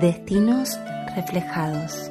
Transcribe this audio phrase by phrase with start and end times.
[0.00, 0.76] Destinos
[1.14, 2.10] reflejados.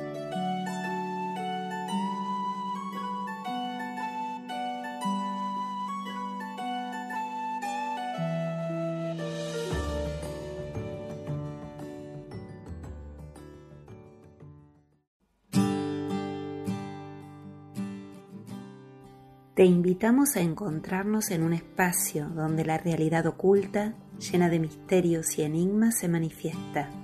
[19.56, 25.42] Te invitamos a encontrarnos en un espacio donde la realidad oculta, llena de misterios y
[25.42, 27.03] enigmas, se manifiesta.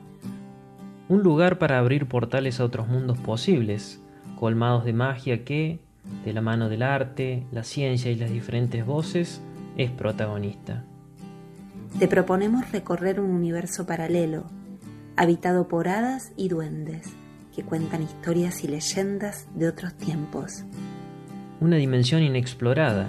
[1.10, 4.00] Un lugar para abrir portales a otros mundos posibles,
[4.40, 5.80] colmados de magia que,
[6.24, 9.42] de la mano del arte, la ciencia y las diferentes voces,
[9.76, 10.86] es protagonista.
[12.00, 14.46] Te proponemos recorrer un universo paralelo,
[15.18, 17.10] habitado por hadas y duendes,
[17.54, 20.64] que cuentan historias y leyendas de otros tiempos
[21.62, 23.08] una dimensión inexplorada,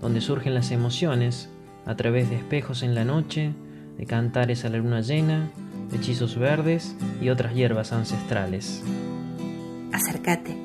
[0.00, 1.50] donde surgen las emociones
[1.84, 3.52] a través de espejos en la noche,
[3.98, 5.50] de cantares a la luna llena,
[5.92, 8.82] hechizos verdes y otras hierbas ancestrales.
[9.92, 10.56] Acércate,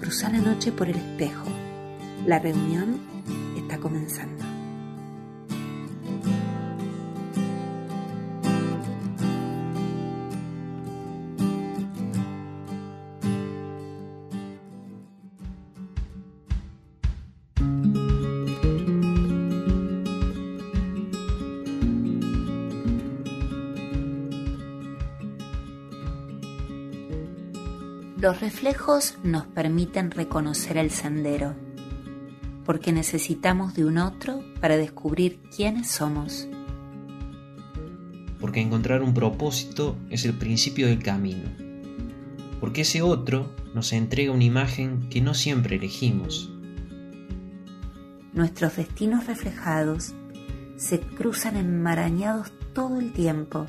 [0.00, 1.46] cruza la noche por el espejo.
[2.26, 3.00] La reunión
[3.56, 4.53] está comenzando.
[28.24, 31.54] Los reflejos nos permiten reconocer el sendero,
[32.64, 36.48] porque necesitamos de un otro para descubrir quiénes somos.
[38.40, 41.50] Porque encontrar un propósito es el principio del camino.
[42.60, 46.50] Porque ese otro nos entrega una imagen que no siempre elegimos.
[48.32, 50.14] Nuestros destinos reflejados
[50.78, 53.66] se cruzan enmarañados todo el tiempo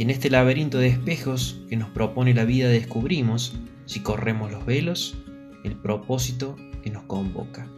[0.00, 4.64] y en este laberinto de espejos que nos propone la vida descubrimos, si corremos los
[4.64, 5.22] velos,
[5.62, 7.68] el propósito que nos convoca.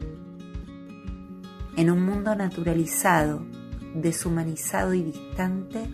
[1.76, 3.44] En un mundo naturalizado,
[3.96, 5.90] deshumanizado y distante,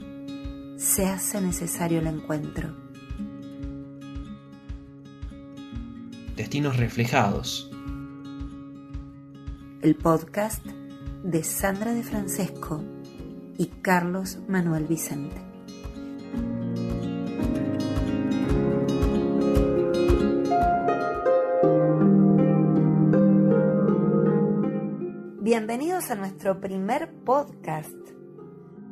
[0.76, 2.76] se hace necesario el encuentro.
[6.36, 7.70] Destinos reflejados.
[9.80, 10.62] El podcast
[11.24, 12.84] de Sandra de Francesco
[13.56, 15.47] y Carlos Manuel Vicente.
[25.58, 27.90] Bienvenidos a nuestro primer podcast.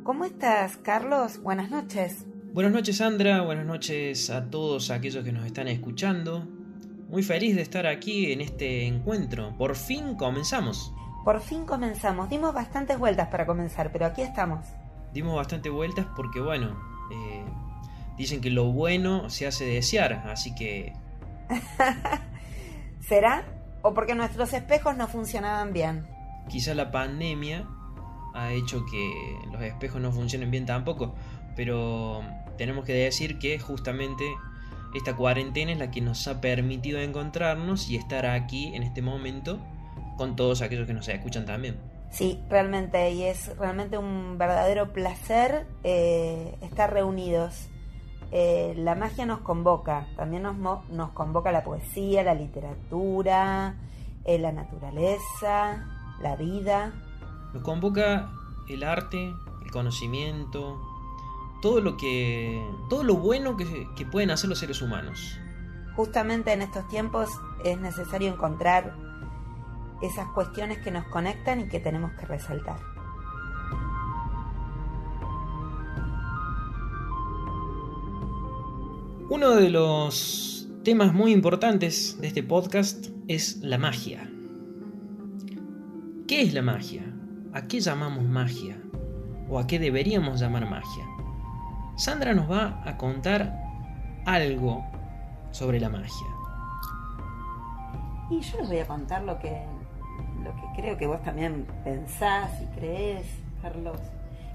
[0.03, 1.41] ¿Cómo estás, Carlos?
[1.41, 2.25] Buenas noches.
[2.51, 3.41] Buenas noches, Sandra.
[3.41, 6.45] Buenas noches a todos aquellos que nos están escuchando.
[7.07, 9.55] Muy feliz de estar aquí en este encuentro.
[9.57, 10.93] Por fin comenzamos.
[11.23, 12.29] Por fin comenzamos.
[12.29, 14.65] Dimos bastantes vueltas para comenzar, pero aquí estamos.
[15.13, 16.77] Dimos bastantes vueltas porque, bueno,
[17.13, 17.45] eh,
[18.17, 20.91] dicen que lo bueno se hace desear, así que...
[23.07, 23.45] ¿Será?
[23.83, 26.16] ¿O porque nuestros espejos no funcionaban bien?
[26.49, 27.67] Quizá la pandemia
[28.33, 31.15] ha hecho que los espejos no funcionen bien tampoco,
[31.55, 32.21] pero
[32.57, 34.25] tenemos que decir que justamente
[34.93, 39.59] esta cuarentena es la que nos ha permitido encontrarnos y estar aquí en este momento
[40.17, 41.77] con todos aquellos que nos escuchan también.
[42.09, 47.69] Sí, realmente, y es realmente un verdadero placer eh, estar reunidos.
[48.31, 50.57] Eh, la magia nos convoca, también nos,
[50.89, 53.75] nos convoca la poesía, la literatura,
[54.25, 56.93] eh, la naturaleza, la vida.
[57.53, 58.29] Nos convoca
[58.67, 59.33] el arte,
[59.63, 60.79] el conocimiento,
[61.61, 62.63] todo lo que.
[62.89, 65.39] todo lo bueno que, que pueden hacer los seres humanos.
[65.95, 67.29] Justamente en estos tiempos
[67.63, 68.95] es necesario encontrar
[70.01, 72.79] esas cuestiones que nos conectan y que tenemos que resaltar.
[79.29, 84.31] Uno de los temas muy importantes de este podcast es la magia.
[86.27, 87.03] ¿Qué es la magia?
[87.53, 88.75] ¿A qué llamamos magia?
[89.47, 91.05] ¿O a qué deberíamos llamar magia?
[91.95, 93.57] Sandra nos va a contar
[94.25, 94.85] algo
[95.51, 96.27] sobre la magia.
[98.29, 99.63] Y yo les voy a contar lo que,
[100.43, 103.25] lo que creo que vos también pensás y crees,
[103.61, 104.01] Carlos.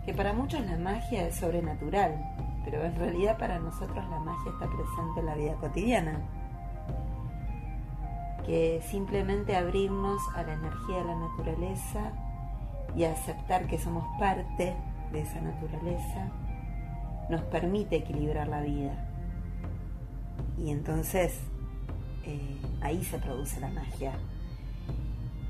[0.04, 2.22] Que para muchos la magia es sobrenatural,
[2.66, 6.20] pero en realidad para nosotros la magia está presente en la vida cotidiana
[8.46, 12.12] que simplemente abrirnos a la energía de la naturaleza
[12.96, 14.74] y aceptar que somos parte
[15.12, 16.30] de esa naturaleza
[17.28, 19.08] nos permite equilibrar la vida.
[20.58, 21.40] Y entonces
[22.24, 24.12] eh, ahí se produce la magia.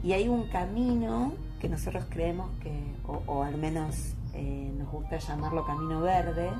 [0.02, 5.64] Y hay un camino que nosotros creemos que, o, al menos eh, nos gusta llamarlo
[5.64, 6.50] camino verde,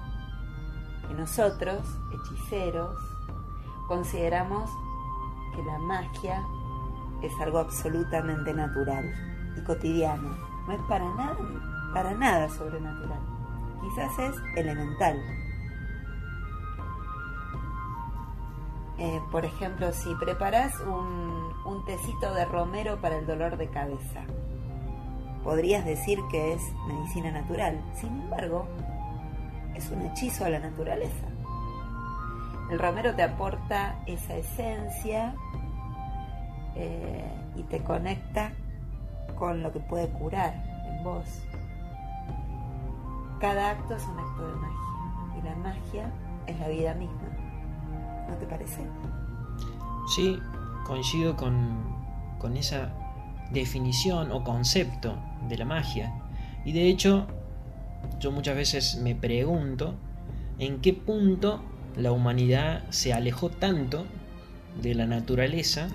[1.09, 1.81] que nosotros,
[2.15, 2.97] hechiceros,
[3.89, 4.71] consideramos
[5.55, 6.45] que la magia
[7.23, 9.13] es algo absolutamente natural
[9.57, 10.37] y cotidiano.
[10.67, 11.37] No es para nada,
[11.93, 13.21] para nada sobrenatural.
[13.81, 15.21] Quizás es elemental.
[18.99, 24.25] Eh, por ejemplo, si preparas un, un tecito de romero para el dolor de cabeza,
[25.43, 27.83] podrías decir que es medicina natural.
[27.95, 28.67] Sin embargo,
[29.75, 31.32] es un hechizo a la naturaleza.
[32.73, 35.35] El romero te aporta esa esencia
[36.75, 38.53] eh, y te conecta
[39.39, 40.55] con lo que puede curar
[40.87, 41.27] en vos.
[43.41, 46.13] Cada acto es un acto de magia y la magia
[46.47, 47.29] es la vida misma.
[48.31, 48.87] ¿No te parece?
[50.09, 50.41] Sí,
[50.87, 51.77] coincido con,
[52.39, 52.91] con esa
[53.51, 56.11] definición o concepto de la magia.
[56.65, 57.27] Y de hecho,
[58.19, 59.95] yo muchas veces me pregunto
[60.59, 61.63] en qué punto
[61.97, 64.07] la humanidad se alejó tanto
[64.81, 65.89] de la naturaleza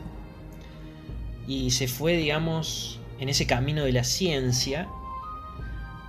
[1.47, 4.87] y se fue, digamos, en ese camino de la ciencia,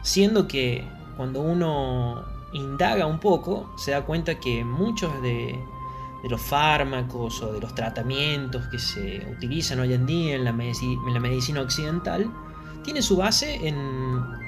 [0.03, 0.85] siendo que
[1.17, 5.59] cuando uno indaga un poco, se da cuenta que muchos de,
[6.29, 11.15] los fármacos o de los tratamientos que se utilizan hoy en día en la, en
[11.15, 12.29] la medicina occidental
[12.83, 13.77] tienen su base en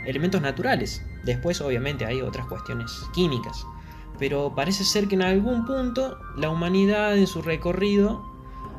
[0.07, 1.05] elementos naturales.
[1.25, 3.65] Después obviamente hay otras cuestiones químicas.
[4.21, 8.23] Pero parece ser que en algún punto la humanidad en su recorrido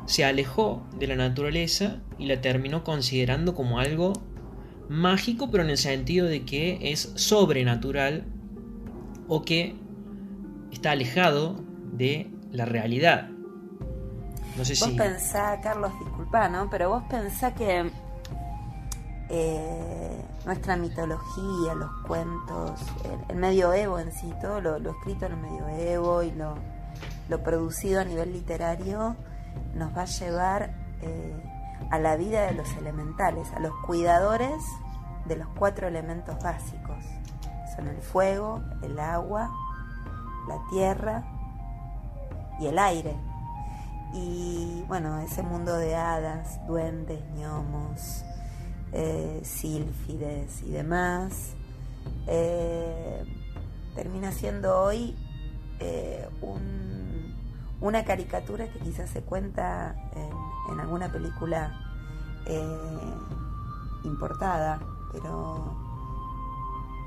[0.06, 4.14] se alejó de la naturaleza y la terminó considerando como algo
[4.88, 8.24] mágico, pero en el sentido de que es sobrenatural
[9.28, 9.74] o que
[10.70, 11.56] está alejado
[11.92, 13.28] de la realidad.
[14.56, 16.68] No sé vos pensá, Carlos, disculpa, ¿no?
[16.70, 17.90] Pero vos pensá que
[19.30, 22.80] eh, nuestra mitología, los cuentos,
[23.28, 26.56] el, medioevo en sí, todo lo, escrito en el medioevo y lo,
[27.42, 29.16] producido a nivel literario
[29.74, 31.42] nos va a llevar eh,
[31.90, 34.62] a la vida de los elementales, a los cuidadores
[35.24, 37.04] de los cuatro elementos básicos.
[37.74, 39.50] Son el fuego, el agua,
[40.46, 41.24] la tierra
[42.60, 43.16] y el aire.
[44.12, 48.26] Y bueno, ese mundo de hadas, duendes, gnomos,
[48.94, 51.54] eh, sílfides y demás,
[52.26, 53.24] eh,
[53.94, 55.16] termina siendo hoy
[55.80, 56.28] eh,
[57.80, 59.96] una caricatura que quizás se cuenta
[60.68, 61.72] en, alguna película
[64.04, 64.78] importada,
[65.12, 65.74] pero,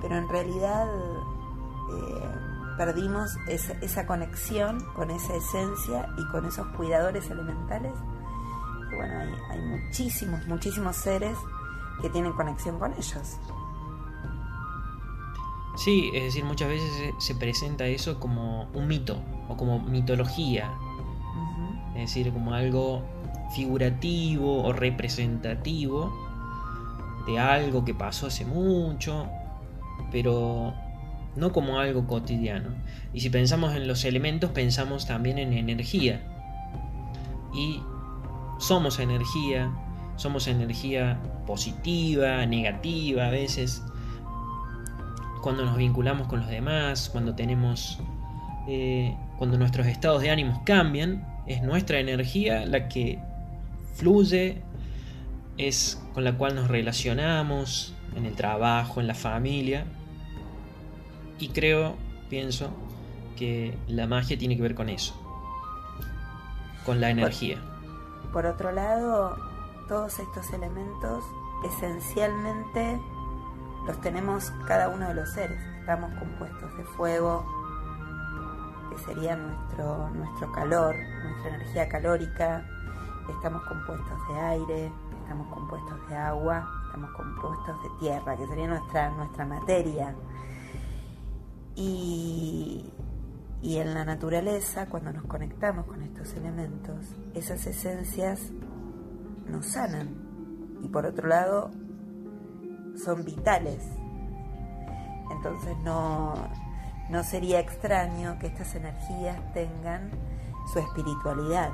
[0.02, 0.88] pero en realidad
[2.78, 7.94] perdimos esa, conexión con esa esencia y con esos cuidadores elementales.
[8.96, 11.38] Bueno, hay muchísimos, muchísimos seres
[12.02, 13.40] que tienen conexión con ellos.
[15.78, 20.72] Sí, es decir, muchas veces se presenta eso como un mito o como mitología.
[21.96, 23.04] Es decir, como algo
[23.54, 26.14] figurativo o representativo
[27.26, 29.28] de algo que pasó hace mucho,
[30.12, 30.74] pero
[31.36, 32.70] no como algo cotidiano.
[33.14, 36.22] Y si pensamos en los elementos, pensamos también en energía.
[37.54, 37.82] Y
[38.60, 39.72] somos energía,
[40.16, 43.84] somos energía positiva, negativa a veces.
[45.42, 48.00] Cuando nos vinculamos con los demás, cuando tenemos.
[48.68, 53.20] Eh, cuando nuestros estados de ánimos cambian, es nuestra energía la que
[53.94, 54.62] fluye,
[55.58, 59.86] es con la cual nos relacionamos en el trabajo, en la familia.
[61.38, 61.96] Y creo,
[62.30, 62.72] pienso,
[63.36, 65.14] que la magia tiene que ver con eso,
[66.86, 67.58] con la energía.
[68.32, 69.38] por otro lado,
[69.88, 71.24] todos estos elementos
[71.64, 73.00] esencialmente
[73.86, 75.60] los tenemos cada uno de los seres.
[75.80, 77.46] Estamos compuestos de fuego,
[78.90, 82.66] que sería nuestro, nuestro calor, nuestra energía calórica.
[83.30, 89.10] Estamos compuestos de aire, estamos compuestos de agua, estamos compuestos de tierra, que sería nuestra,
[89.12, 90.16] nuestra materia.
[91.76, 92.92] Y,
[93.62, 98.52] y en la naturaleza, cuando nos conectamos con estos elementos, esas esencias
[99.48, 100.10] nos sanan.
[100.84, 101.72] Y por otro lado
[103.04, 103.84] son vitales.
[105.32, 106.34] Entonces no,
[107.10, 110.12] no sería extraño que estas energías tengan
[110.72, 111.72] su espiritualidad,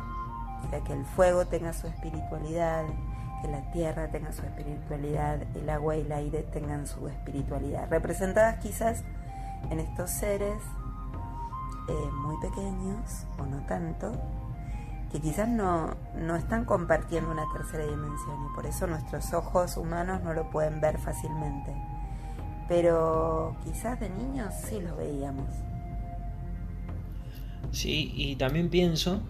[0.66, 2.86] o sea, que el fuego tenga su espiritualidad,
[3.42, 8.58] que la tierra tenga su espiritualidad, el agua y el aire tengan su espiritualidad, representadas
[8.60, 9.04] quizás
[9.70, 10.62] en estos seres
[11.88, 14.12] eh, muy pequeños o no tanto,
[15.12, 20.22] que quizás no, no están compartiendo una tercera dimensión y por eso nuestros ojos humanos
[20.24, 21.74] no lo pueden ver fácilmente.
[22.68, 25.50] Pero quizás de niños sí los veíamos.
[27.72, 29.22] Sí, y también pienso,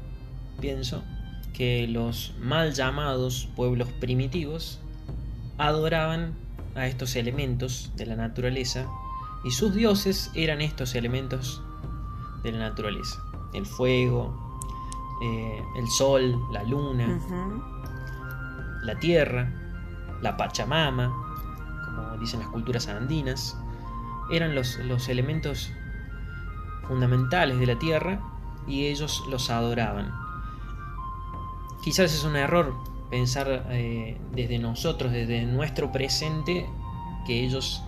[0.59, 1.03] pienso
[1.53, 4.79] que los mal llamados pueblos primitivos
[5.57, 6.33] adoraban
[6.75, 8.88] a estos elementos de la naturaleza
[9.43, 11.61] y sus dioses eran estos elementos
[12.43, 13.21] de la naturaleza.
[13.53, 14.50] El fuego,
[15.22, 17.20] eh, el sol, la luna,
[18.84, 19.50] la tierra,
[20.22, 21.12] la Pachamama,
[21.86, 23.58] como dicen las culturas andinas,
[24.32, 25.72] eran los, los elementos
[26.88, 28.20] fundamentales de la tierra
[28.68, 30.12] y ellos los adoraban.
[31.84, 32.74] Quizás es un error
[33.10, 36.68] pensar eh, desde nosotros, desde nuestro presente,
[37.25, 37.84] que ellos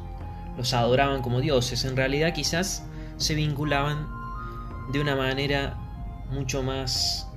[0.58, 1.86] los adoraban como dioses.
[1.86, 2.86] En realidad quizás
[3.18, 4.08] se vinculaban
[4.92, 5.78] de una manera
[6.32, 7.27] mucho más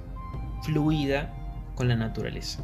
[0.62, 1.30] fluida
[1.74, 2.62] con la naturaleza.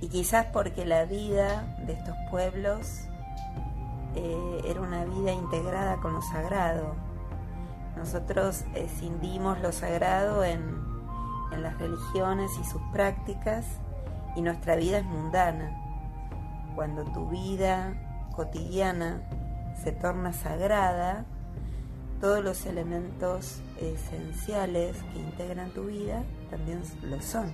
[0.00, 3.02] Y quizás porque la vida de estos pueblos
[4.16, 6.94] eh, era una vida integrada con lo sagrado.
[7.96, 10.60] Nosotros escindimos lo sagrado en,
[11.52, 13.64] en las religiones y sus prácticas
[14.36, 15.80] y nuestra vida es mundana.
[16.74, 17.94] Cuando tu vida
[18.34, 19.22] cotidiana
[19.82, 21.24] se torna sagrada,
[22.24, 27.52] todos los elementos esenciales que integran tu vida también lo son.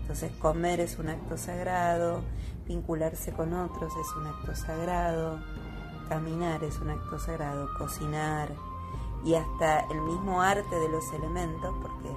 [0.00, 2.20] Entonces comer es un acto sagrado,
[2.66, 5.38] vincularse con otros es un acto sagrado,
[6.08, 8.48] caminar es un acto sagrado, cocinar
[9.24, 12.08] y hasta el mismo arte de los elementos, porque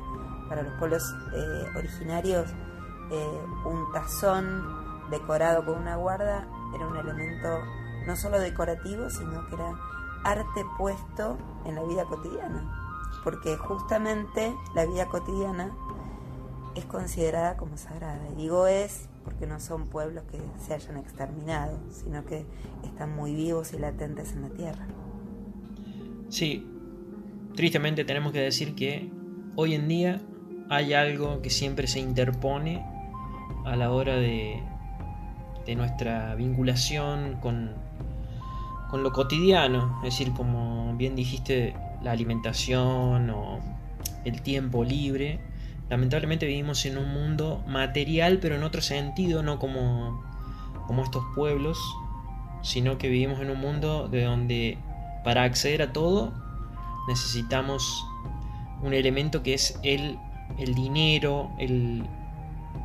[0.49, 1.03] para los pueblos
[1.35, 2.49] eh, originarios
[3.11, 7.59] eh, un tazón decorado con una guarda era un elemento
[8.07, 9.75] no solo decorativo, sino que era
[10.23, 15.71] arte puesto en la vida cotidiana, porque justamente la vida cotidiana
[16.75, 18.27] es considerada como sagrada.
[18.33, 22.45] Y digo es porque no son pueblos que se hayan exterminado, sino que
[22.83, 24.87] están muy vivos y latentes en la tierra.
[26.29, 26.65] Sí,
[27.55, 29.11] tristemente tenemos que decir que
[29.55, 30.21] hoy en día
[30.69, 32.85] hay algo que siempre se interpone
[33.65, 34.63] a la hora de,
[35.65, 37.75] de nuestra vinculación con,
[38.89, 43.59] con lo cotidiano, es decir, como bien dijiste, la alimentación o
[44.25, 45.39] el tiempo libre.
[45.89, 50.23] Lamentablemente vivimos en un mundo material, pero en otro sentido, no como,
[50.87, 51.79] como estos pueblos,
[52.61, 54.77] sino que vivimos en un mundo de donde
[55.23, 56.33] para acceder a todo
[57.07, 58.05] necesitamos
[58.81, 60.17] un elemento que es el,
[60.57, 62.03] el dinero, el,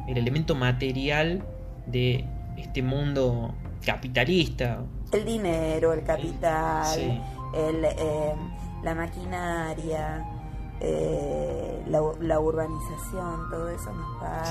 [0.08, 1.44] el elemento material
[1.86, 2.24] de
[2.56, 4.82] este mundo capitalista.
[5.14, 7.22] El dinero, el capital,
[7.54, 8.34] el, eh,
[8.82, 10.26] la maquinaria,
[10.80, 14.42] eh, la, urbanización, todo eso nos va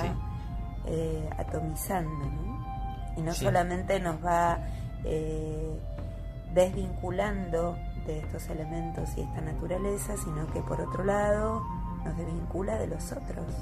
[0.86, 2.66] eh, atomizando, ¿no?
[3.18, 4.58] Y no solamente nos va
[6.54, 7.76] desvinculando
[8.08, 11.62] de estos elementos y esta naturaleza, sino que por otro lado
[12.06, 13.54] nos desvincula de los otros.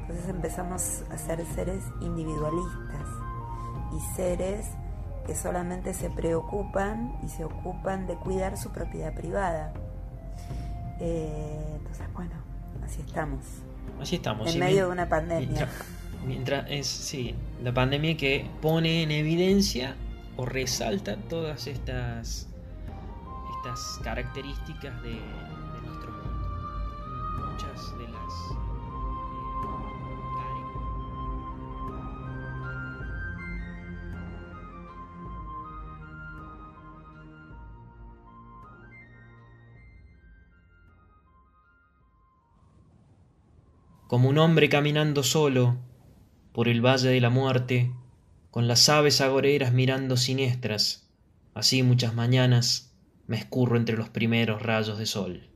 [0.00, 3.06] Entonces empezamos a ser seres individualistas
[3.92, 4.70] y seres
[5.30, 9.72] que solamente se preocupan y se ocupan de cuidar su propiedad privada.
[10.98, 12.32] Eh, entonces, bueno,
[12.84, 13.44] así estamos.
[14.00, 14.52] Así estamos.
[14.52, 15.68] En medio de una pandemia.
[16.26, 19.94] Mientras, es, sí, la pandemia que pone en evidencia
[20.36, 22.48] o resalta todas estas,
[23.56, 25.16] estas características de,
[44.10, 45.78] como un hombre caminando solo
[46.52, 47.92] por el valle de la muerte,
[48.50, 51.08] con las aves agoreras mirando siniestras,
[51.54, 52.92] así muchas mañanas
[53.28, 55.48] me escurro entre los primeros rayos de sol.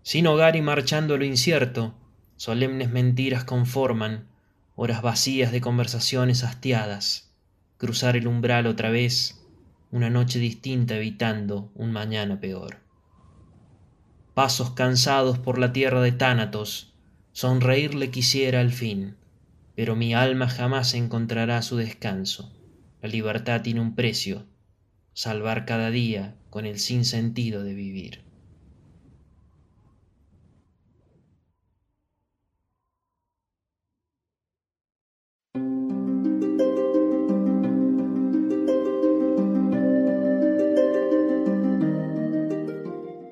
[0.00, 1.94] Sin hogar y marchando lo incierto,
[2.36, 4.26] solemnes mentiras conforman
[4.74, 7.34] horas vacías de conversaciones hastiadas,
[7.76, 9.46] cruzar el umbral otra vez,
[9.90, 12.87] una noche distinta evitando un mañana peor
[14.38, 16.94] pasos cansados por la tierra de tánatos
[17.32, 19.16] sonreírle quisiera al fin
[19.74, 22.52] pero mi alma jamás encontrará su descanso.
[23.02, 24.46] La libertad tiene un precio
[25.12, 28.22] salvar cada día con el sinsentido de vivir.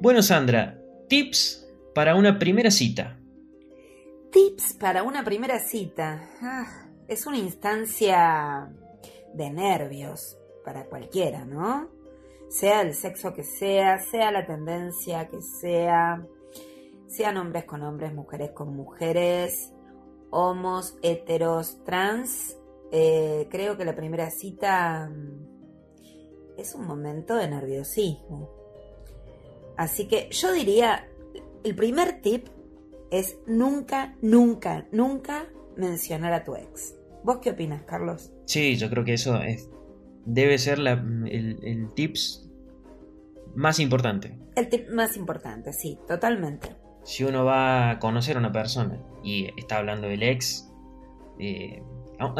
[0.00, 3.16] Bueno, Sandra, Tips para una primera cita.
[4.32, 6.28] Tips para una primera cita.
[6.42, 8.68] Ah, es una instancia
[9.32, 11.88] de nervios para cualquiera, ¿no?
[12.48, 16.26] Sea el sexo que sea, sea la tendencia que sea.
[17.06, 19.72] sean hombres con hombres, mujeres con mujeres,
[20.30, 22.56] homos, heteros, trans.
[22.90, 28.65] Eh, creo que la primera cita mm, es un momento de nerviosismo.
[29.76, 31.08] Así que yo diría,
[31.64, 32.48] el primer tip
[33.10, 36.94] es nunca, nunca, nunca mencionar a tu ex.
[37.24, 38.32] ¿Vos qué opinas, Carlos?
[38.46, 39.68] Sí, yo creo que eso es,
[40.24, 42.48] debe ser el, el tips
[43.54, 44.38] más importante.
[44.54, 46.76] El tip más importante, sí, totalmente.
[47.04, 50.70] Si uno va a conocer a una persona y está hablando del ex,
[51.38, 51.82] eh,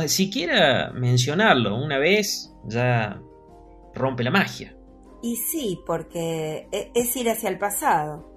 [0.06, 3.20] siquiera mencionarlo una vez ya
[3.94, 4.75] rompe la magia.
[5.26, 8.30] Y sí, porque e, es ir hacia el pasado,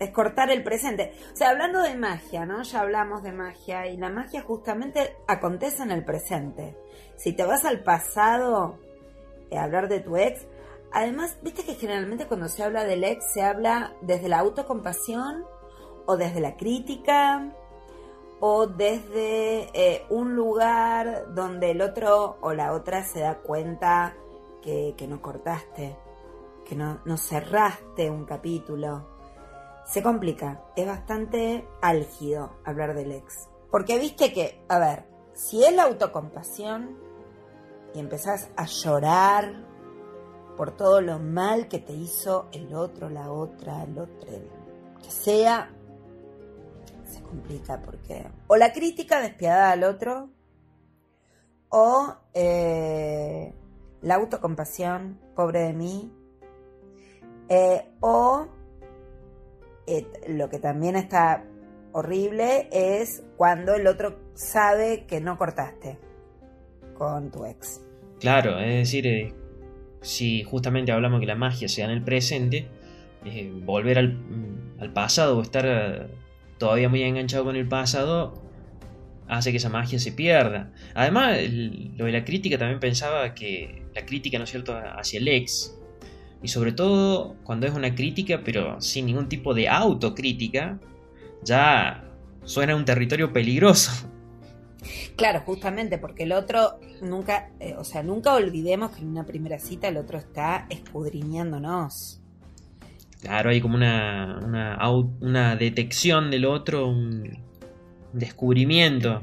[0.00, 1.12] es cortar el presente.
[1.32, 2.60] O sea, hablando de magia, ¿no?
[2.64, 6.76] Ya hablamos de magia y la magia justamente acontece en el presente.
[7.14, 8.80] Si te vas al pasado
[9.56, 10.44] a hablar de tu ex,
[10.90, 15.44] además, viste que generalmente cuando se habla del ex se habla desde la autocompasión
[16.06, 17.54] o desde la crítica
[18.40, 24.16] o desde eh, un lugar donde el otro o la otra se da cuenta
[24.96, 25.96] que, no cortaste,
[26.68, 29.08] que no, cerraste un capítulo.
[29.86, 33.48] Se complica, es bastante álgido hablar del ex.
[33.70, 36.98] Porque viste que, a ver, si es la autocompasión
[37.94, 39.64] y empezás a llorar
[40.58, 44.28] por todo lo mal que te hizo el otro, la otra, el otro,
[45.02, 45.70] que sea,
[47.06, 50.28] se complica porque o la crítica despiadada al otro
[51.70, 53.54] o eh,
[54.02, 56.12] la autocompasión, pobre de mí,
[57.48, 58.46] eh, o
[59.86, 61.44] eh, lo que también está
[61.92, 65.98] horrible es cuando el otro sabe que no cortaste
[66.94, 67.80] con tu ex.
[68.20, 69.34] Claro, es decir, eh,
[70.02, 72.68] si justamente hablamos que la magia sea en el presente,
[73.64, 76.08] volver al, mm, al, pasado o estar
[76.58, 78.34] todavía muy enganchado con el pasado
[79.28, 80.72] hace que esa magia se pierda.
[80.94, 81.38] Además,
[81.96, 85.77] lo de la crítica también pensaba que la crítica, ¿no es cierto?, hacia el ex,
[86.42, 90.78] y sobre todo cuando es una crítica, pero sin ningún tipo de autocrítica,
[91.42, 92.04] ya
[92.44, 93.90] suena un territorio peligroso.
[95.16, 99.58] Claro, justamente porque el otro nunca, eh, o sea, nunca olvidemos que en una primera
[99.58, 102.20] cita el otro está escudriñándonos.
[103.20, 104.78] Claro, hay como una, una,
[105.20, 107.36] una detección del otro, un
[108.12, 109.20] descubrimiento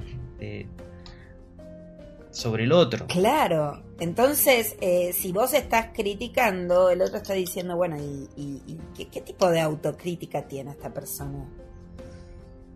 [2.36, 3.08] sobre el otro.
[3.08, 9.50] Claro, entonces eh, si vos estás criticando, el otro está diciendo, bueno, ¿y, ¿qué, tipo
[9.50, 11.50] de autocrítica tiene esta persona?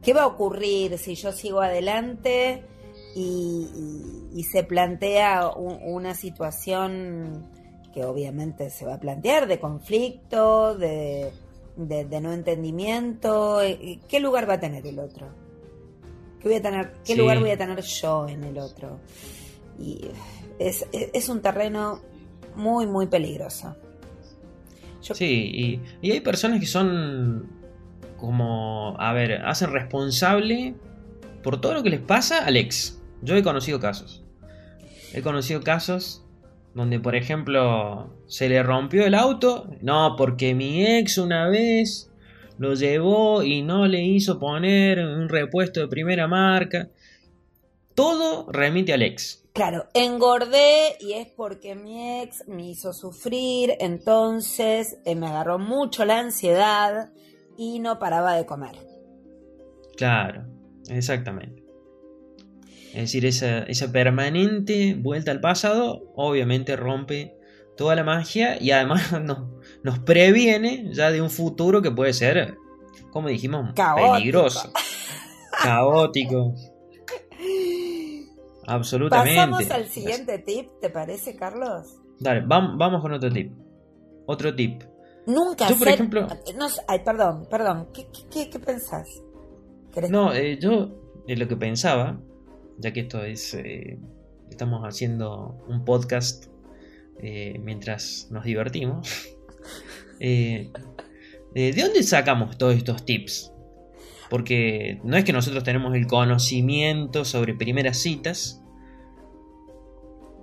[0.01, 2.63] ¿Qué va a ocurrir si yo sigo adelante
[3.15, 7.45] y, se plantea una situación
[7.93, 11.33] que obviamente se va a plantear de conflicto, de,
[11.75, 13.61] no entendimiento?
[13.61, 15.27] Eh, ¿Qué lugar va a tener el otro?
[16.39, 19.01] ¿Qué, voy a tener, qué lugar voy a tener yo en el otro?
[19.77, 20.09] Y
[20.59, 22.01] es, un terreno
[22.55, 23.75] muy, muy peligroso.
[25.01, 27.49] Sí, y, hay personas que son
[28.17, 30.75] como, a ver, hacen responsable
[31.41, 33.01] por todo lo que les pasa al ex.
[33.21, 34.23] Yo he conocido casos.
[35.13, 36.25] He conocido casos
[36.73, 39.69] donde, por ejemplo, se le rompió el auto.
[39.81, 42.11] No, porque mi ex una vez
[42.57, 46.89] lo llevó y no le hizo poner un repuesto de primera marca.
[47.95, 49.45] Todo remite al ex.
[49.59, 56.05] Claro, engordé y es porque mi ex me hizo sufrir, entonces eh, me agarró mucho
[56.05, 57.09] la ansiedad
[57.57, 58.77] y no paraba de comer.
[59.97, 60.45] Claro,
[60.87, 61.61] exactamente.
[62.93, 67.35] Es decir, esa, permanente vuelta al pasado obviamente rompe
[67.75, 69.11] toda la magia y además
[69.83, 72.55] nos previene ya de un futuro que puede ser,
[73.11, 74.71] como dijimos, peligroso,
[75.61, 76.55] caótico.
[78.69, 79.35] Absolutamente.
[79.35, 81.97] Pasamos al siguiente tip, ¿te parece, Carlos?
[82.19, 83.51] Dale, vamos, con otro tip.
[84.25, 84.83] Otro tip.
[85.25, 86.27] Nunca yo, por ejemplo.
[86.87, 87.87] ay, perdón, perdón.
[87.93, 88.07] ¿Qué,
[88.49, 89.07] qué, pensás?
[90.09, 90.89] No, eh, yo
[91.27, 92.19] eh, lo que pensaba,
[92.77, 93.53] ya que esto es.
[93.53, 93.97] Eh,
[94.49, 96.47] estamos haciendo un podcast
[97.21, 99.09] mientras nos divertimos.
[100.19, 100.71] ¿De
[101.53, 103.51] dónde sacamos todos estos tips?
[104.29, 108.61] Porque no es que nosotros tenemos el conocimiento sobre primeras citas.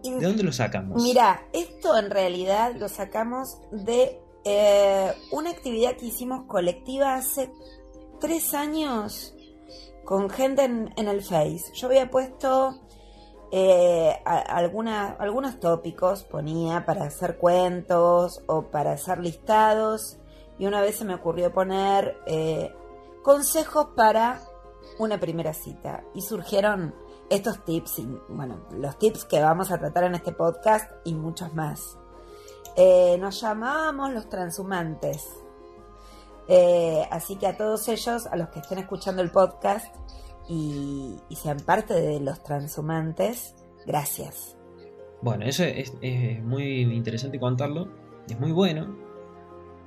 [0.02, 1.02] ¿De dónde lo sacamos?
[1.02, 7.50] Mira, esto en realidad lo sacamos de eh, una actividad que hicimos colectiva hace
[8.20, 9.34] tres años
[10.04, 11.72] con gente en, el Face.
[11.74, 12.78] Yo había puesto
[13.50, 20.18] eh, algunos tópicos, ponía para hacer cuentos o para hacer listados.
[20.58, 22.72] Y una vez se me ocurrió poner eh,
[23.26, 24.40] consejos para
[25.00, 26.04] una primera cita.
[26.14, 26.94] Y surgieron
[27.28, 31.52] estos tips, y, bueno, los tips que vamos a tratar en este podcast y muchos
[31.52, 31.98] más.
[32.76, 35.26] Eh, nos llamábamos los transhumantes.
[36.46, 39.92] Eh, así que a todos ellos, a los que estén escuchando el podcast
[40.48, 44.56] y, sean parte de los transhumantes, gracias.
[45.20, 45.92] Bueno, eso es,
[46.44, 47.88] muy interesante contarlo,
[48.28, 48.96] es muy bueno,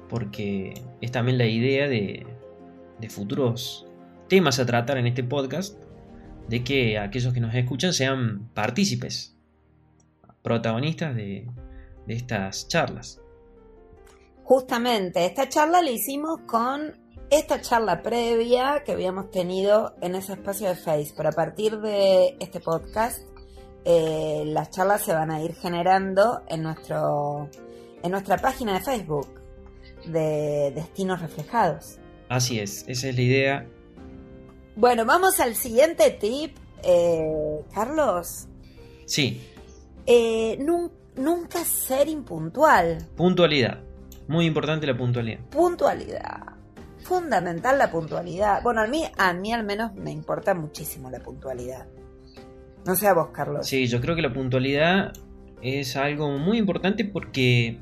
[0.09, 2.38] porque es también la idea de,
[2.99, 3.85] de futuros
[4.29, 5.77] temas a tratar en este podcast,
[6.47, 9.35] de que aquellos que nos escuchan sean partícipes,
[10.41, 11.47] protagonistas de,
[12.07, 13.21] estas charlas.
[14.43, 16.97] Justamente, esta charla la hicimos con
[17.29, 22.35] esta charla previa que habíamos tenido en ese espacio de Face, pero a partir de
[22.39, 23.19] este podcast,
[23.85, 27.47] eh, las charlas se van a ir generando en, nuestro,
[28.01, 29.39] en nuestra página de Facebook
[30.07, 31.99] de Destinos Reflejados.
[32.29, 33.67] Así es, esa es la idea.
[34.75, 38.47] Bueno, vamos al siguiente tip, eh, Carlos.
[39.05, 39.41] Sí.
[40.05, 40.57] Eh,
[41.15, 43.05] nunca ser impuntual.
[43.17, 43.79] Puntualidad.
[44.27, 45.39] Muy importante la puntualidad.
[45.49, 46.53] Puntualidad.
[46.99, 48.61] Fundamental la puntualidad.
[48.61, 51.87] Bueno, a mí, a mí al menos me importa muchísimo la puntualidad.
[52.85, 53.67] No sé a vos, Carlos.
[53.67, 55.13] Sí, yo creo que la puntualidad
[55.61, 57.79] es algo muy importante porque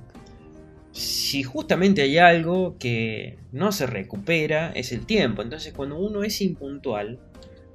[0.98, 5.44] si justamente hay algo que no se recupera, es el tiempo.
[5.44, 7.20] Entonces, cuando uno es impuntual,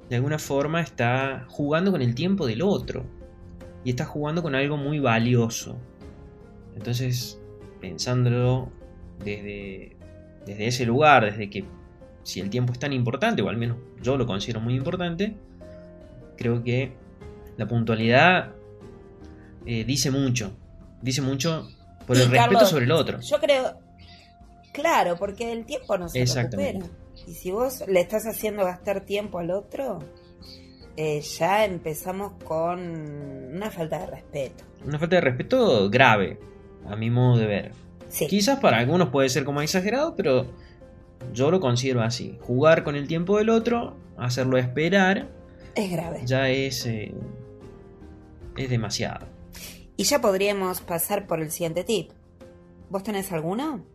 [0.09, 3.05] de alguna forma está jugando con el tiempo del otro.
[3.85, 5.77] Y está jugando con algo muy valioso.
[6.75, 7.39] Entonces,
[7.79, 8.69] pensándolo
[9.23, 9.95] desde,
[10.45, 11.63] desde ese lugar, desde que
[12.23, 15.37] si el tiempo es tan importante, o al menos yo lo considero muy importante,
[16.37, 16.91] creo que
[17.55, 18.51] la puntualidad
[19.65, 20.57] eh, dice mucho.
[21.01, 21.69] Dice mucho
[22.05, 23.19] por el respeto sobre el otro.
[23.19, 23.79] Yo creo,
[24.71, 26.79] claro, porque el tiempo no se recupera.
[27.27, 29.99] Y si vos le estás haciendo gastar tiempo al otro,
[30.97, 32.79] eh, ya empezamos con
[33.55, 34.63] una falta de respeto.
[34.85, 36.39] Una falta de respeto grave
[36.87, 37.71] a mi modo de ver.
[38.29, 40.45] Quizás para algunos puede ser como exagerado, pero
[41.33, 42.37] yo lo considero así.
[42.41, 45.29] Jugar con el tiempo del otro, hacerlo esperar,
[45.75, 46.21] es grave.
[46.25, 47.13] Ya es, eh,
[48.55, 49.32] es demasiado.
[49.95, 52.09] Y ya podríamos pasar por el siguiente tip.
[52.89, 53.85] ¿Vos tenés alguno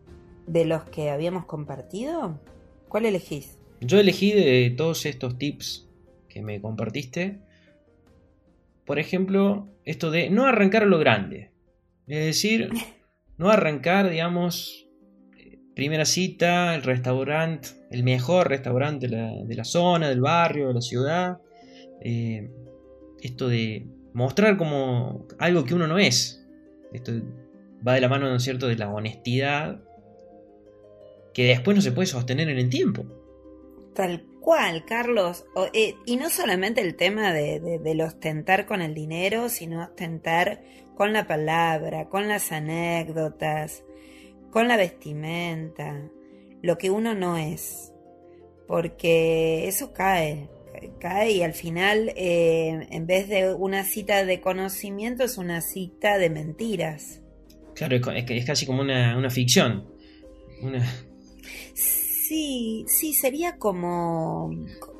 [0.47, 2.39] de los que habíamos compartido?
[2.87, 3.57] ¿Cuál elegís?
[3.81, 5.89] Yo elegí de todos estos tips
[6.29, 7.39] que me compartiste.
[8.85, 11.51] Por ejemplo, esto de no arrancar a lo grande.
[12.07, 12.69] Es decir,
[13.37, 14.87] no arrancar, digamos,
[15.75, 21.37] primera cita, el restaurante, el mejor restaurante de la, zona, del barrio, de la ciudad.
[22.01, 22.49] Eh,
[23.21, 23.87] esto de
[24.19, 26.45] mostrar como algo que uno no es.
[26.91, 27.13] Esto
[27.87, 29.81] va de la mano, ¿no es cierto?, de la honestidad
[31.33, 33.05] que después no se puede sostener en el tiempo.
[33.95, 35.45] Tal cual, Carlos.
[35.73, 40.61] Eh, y no solamente el tema de, de, del ostentar con el dinero, sino ostentar
[40.95, 43.83] con la palabra, con las anécdotas,
[44.51, 46.09] con la vestimenta,
[46.61, 47.93] lo que uno no es.
[48.67, 50.49] Porque eso cae,
[50.99, 56.17] cae y al final, eh, en vez de una cita de conocimiento, es una cita
[56.17, 57.21] de mentiras.
[57.75, 59.87] Claro, es, es casi como una, una ficción.
[60.61, 60.85] Una...
[61.73, 64.51] Sí, sí, sería como...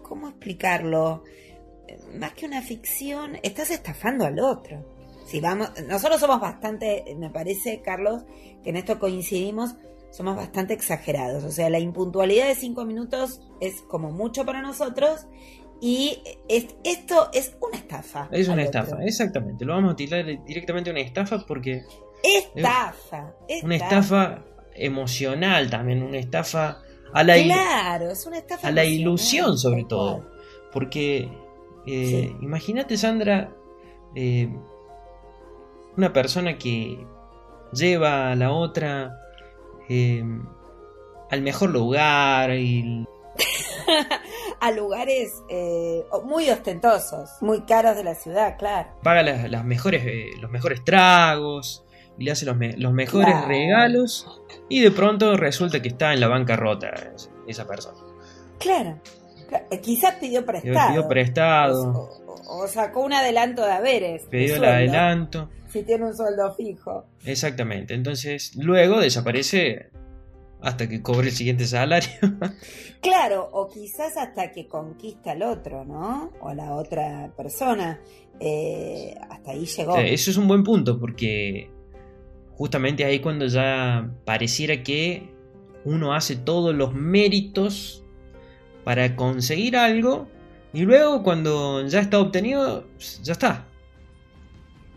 [0.04, 1.24] ¿Cómo explicarlo?
[2.18, 7.82] Más que una ficción, estás estafando al otro si vamos, nosotros somos bastante, me parece,
[7.84, 8.24] Carlos,
[8.64, 9.76] que en esto coincidimos,
[10.10, 11.44] somos bastante exagerados.
[11.44, 15.28] O sea, la impuntualidad de cinco minutos es como mucho para nosotros
[15.82, 16.22] y
[16.84, 18.28] esto es una estafa.
[18.32, 19.66] Es una estafa, exactamente.
[19.66, 21.84] Lo vamos a tirar directamente una estafa porque...
[22.22, 23.34] Estafa.
[23.64, 24.44] Una estafa
[24.76, 26.82] emocional también, una estafa
[27.14, 30.30] a la, claro, es una estafa a la ilusión sobre todo.
[30.72, 31.30] Porque
[31.88, 33.52] eh, imagínate, Sandra,
[34.16, 34.50] eh,
[35.98, 37.06] una persona que
[37.74, 39.20] lleva a la otra
[39.88, 40.24] eh,
[41.30, 43.06] al mejor lugar y...
[44.60, 48.90] a lugares eh, muy ostentosos, muy caros de la ciudad, claro.
[49.04, 51.86] Paga las, mejores, eh, los mejores tragos
[52.18, 54.28] y le hace los, mejores regalos
[54.68, 56.92] y de pronto resulta que está en la bancarrota
[57.48, 57.98] esa persona.
[58.60, 59.00] Claro.
[59.82, 60.90] Quizás pidió prestado.
[60.90, 62.10] Pidió prestado.
[62.46, 64.24] O, sacó un adelanto de haberes.
[64.30, 67.06] Pidió el adelanto si tiene un sueldo fijo.
[67.26, 69.90] Exactamente, entonces luego desaparece
[70.62, 72.10] hasta que cobre el siguiente salario.
[73.02, 76.32] claro, o quizás hasta que conquista al otro, ¿no?
[76.42, 78.00] O a la otra persona.
[78.40, 79.98] Eh, hasta ahí llegó.
[79.98, 81.70] eso es un buen punto, porque
[82.56, 85.30] justamente ahí cuando ya pareciera que
[85.86, 88.04] uno hace todos los méritos
[88.84, 90.28] para conseguir algo
[90.74, 92.86] y luego cuando ya está obtenido,
[93.24, 93.66] ya está.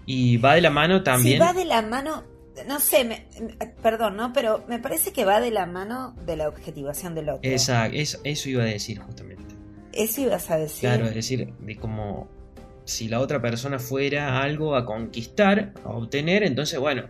[0.06, 1.36] Y va de la mano también.
[1.36, 2.24] Sí, va de la mano,
[2.68, 3.26] no sé, me-
[3.82, 4.32] perdón, ¿no?
[4.32, 7.50] Pero me parece que va de la mano de la objetivación del otro.
[7.50, 9.42] Exacto, eso, eso iba a decir justamente.
[9.92, 10.80] Eso ibas a decir.
[10.88, 12.28] Claro, es decir, de como
[12.84, 17.04] si la otra persona fuera algo a conquistar, a obtener, entonces bueno,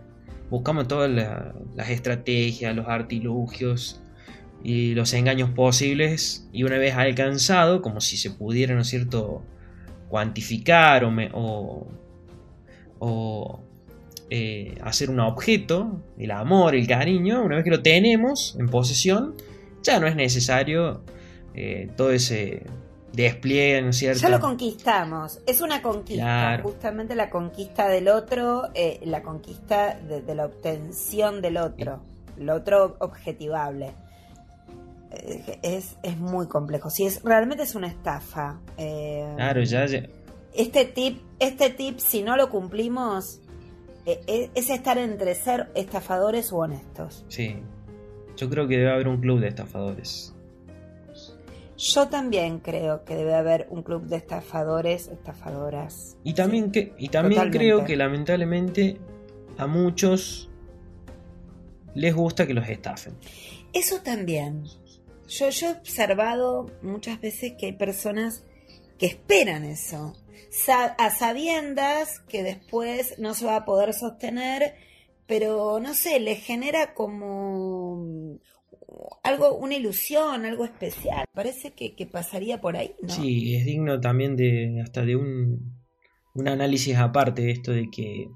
[0.49, 4.01] buscamos todas la- las estrategias, los artilugios
[4.63, 9.43] y los engaños posibles y una vez alcanzado, como si se pudiera, ¿no es cierto?,
[10.09, 11.87] cuantificar o, me- o,
[12.99, 13.63] o,
[14.35, 19.35] eh, hacer un objeto, el amor, el cariño, una vez que lo tenemos en posesión,
[19.83, 21.03] ya no es necesario
[21.53, 22.63] eh, todo ese
[23.11, 24.21] despliegue, ¿no es cierto?
[24.21, 26.63] Ya lo conquistamos, es una conquista, Claro.
[26.63, 32.01] justamente la conquista del otro, eh, la conquista de, de la obtención del otro,
[32.39, 33.91] el otro objetivable.
[35.61, 38.59] Es, es muy complejo, si es realmente es una estafa.
[38.75, 40.07] Claro, ya, ya-
[40.55, 43.39] Este tip, este tip, si no lo cumplimos,
[44.05, 47.25] es estar entre ser estafadores u honestos.
[47.27, 47.57] sí.
[48.35, 50.33] Yo creo que debe haber un club de estafadores.
[51.77, 56.17] Yo también creo que debe haber un club de estafadores, estafadoras.
[56.23, 56.71] Y también, Sí.
[56.71, 57.57] que, y también totalmente.
[57.59, 58.97] creo que lamentablemente
[59.57, 60.49] a muchos
[61.93, 63.13] les gusta que los estafen.
[63.71, 64.63] Eso también.
[65.27, 68.43] Yo, yo he observado muchas veces que hay personas
[68.97, 70.13] que esperan eso,
[70.67, 74.75] a sabiendas que después no se va a poder sostener,
[75.25, 78.39] pero no sé, les genera como
[79.23, 81.25] algo, una ilusión, algo especial.
[81.33, 83.09] Parece que, que pasaría por ahí, ¿no?
[83.09, 85.73] Sí, es digno también de hasta de un,
[86.33, 88.29] un análisis aparte de esto de que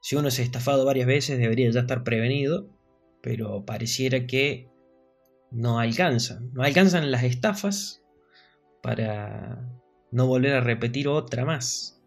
[0.00, 2.68] si uno se ha estafado varias veces debería ya estar prevenido,
[3.22, 4.68] pero pareciera que
[5.50, 6.52] no alcanzan.
[6.52, 8.02] No alcanzan las estafas
[8.82, 9.73] para
[10.14, 12.00] no volver a repetir otra más.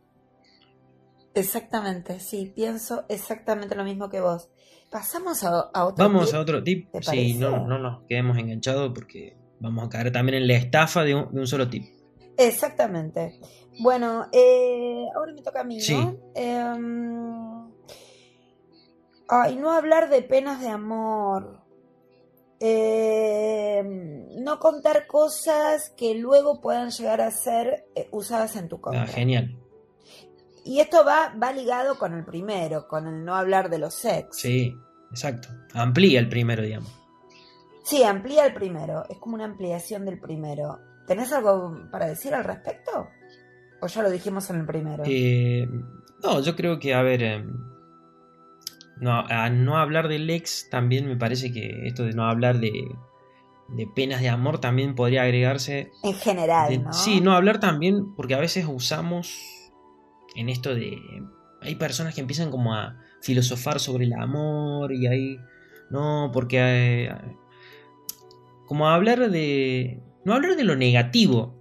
[1.33, 4.49] Exactamente, sí, pienso exactamente lo mismo que vos.
[4.89, 6.35] Pasamos a, a otro Vamos tip?
[6.35, 6.91] a otro tip.
[6.91, 7.39] ¿Te Sí, parece?
[7.39, 11.33] no, no nos quedemos enganchados porque vamos a caer también en la estafa de un,
[11.33, 11.83] de un solo tip.
[12.37, 13.39] Exactamente.
[13.79, 16.17] Bueno, eh, ahora me toca a mí, ¿no?
[16.35, 17.71] Em,
[19.27, 21.61] ay, no hablar de penas de amor.
[22.59, 29.03] Em, no contar cosas que luego puedan llegar a ser eh, usadas en tu contra.
[29.03, 29.55] Ah, genial.
[30.65, 34.37] Y esto va, va ligado con el primero, con el no hablar de los sex.
[34.37, 34.75] Sí,
[35.11, 35.49] exacto.
[35.73, 36.91] Amplía el primero, digamos.
[37.83, 39.05] Sí, amplía el primero.
[39.07, 40.79] Es como una ampliación del primero.
[41.05, 43.07] ¿Tenés algo para decir al respecto?
[43.79, 45.03] ¿O ya lo dijimos en el primero?
[45.05, 45.65] Eh,
[46.21, 47.45] no, yo creo que, a ver, eh,
[48.99, 52.71] no, a no hablar del ex también me parece que esto de no hablar de,
[53.69, 55.91] de penas de amor también podría agregarse.
[56.03, 56.93] en general, de- ¿no?
[56.93, 59.33] Sí, no hablar también, porque a veces usamos
[60.35, 60.97] en esto de...
[61.61, 65.37] Hay personas que empiezan como a filosofar sobre el amor y ahí...
[65.89, 67.05] No, porque...
[67.05, 67.15] eh,
[68.65, 70.01] como a hablar de...
[70.25, 71.55] No hablar de lo negativo,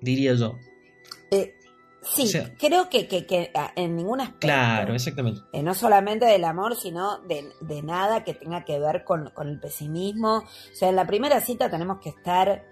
[0.00, 0.56] diría yo.
[1.30, 1.54] Eh,
[2.02, 4.46] sí, o sea- creo que, que, que, ah, en ningún aspecto.
[4.48, 5.40] Claro, exactamente.
[5.52, 9.48] Eh, no solamente del amor, sino de, de nada que tenga que ver con, con
[9.48, 10.38] el pesimismo.
[10.38, 12.64] O sea, en la primera cita tenemos que estar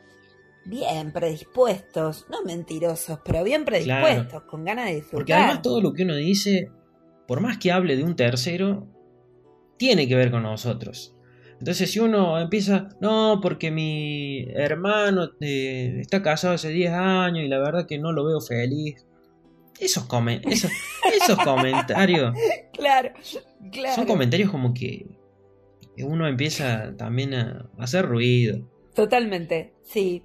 [0.64, 5.18] bien predispuestos, no mentirosos, pero bien predispuestos, con ganas de disfrutar.
[5.20, 6.70] Porque además todo lo que uno dice,
[7.26, 8.86] por más que hable de un tercero,
[9.78, 11.16] tiene que ver con nosotros.
[11.58, 17.48] Entonces si uno empieza, no, porque mi hermano eh, está casado hace 10 años y
[17.48, 19.06] la verdad que no lo veo feliz.
[19.80, 20.70] Esos, comen esos,
[21.22, 22.34] esos comentarios
[22.72, 23.10] Claro,
[23.72, 23.94] claro.
[23.96, 25.06] son comentarios como que
[25.98, 28.66] uno empieza también a hacer ruido.
[28.94, 30.22] Totalmente, sí.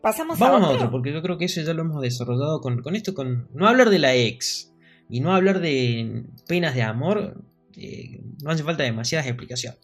[0.00, 0.76] Pasamos Vamos a a otro.
[0.78, 3.68] otro, porque yo creo que eso ya lo hemos desarrollado con, con esto, con no
[3.68, 4.72] hablar de la ex
[5.10, 7.44] y no hablar de penas de amor,
[7.76, 9.78] eh, no hace falta demasiadas explicaciones.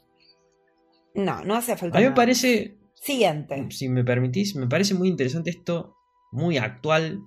[1.14, 1.98] No, no hace falta.
[1.98, 3.66] A mí me parece, Siguiente.
[3.70, 5.96] si me permitís, me parece muy interesante esto,
[6.33, 7.20] muy actual,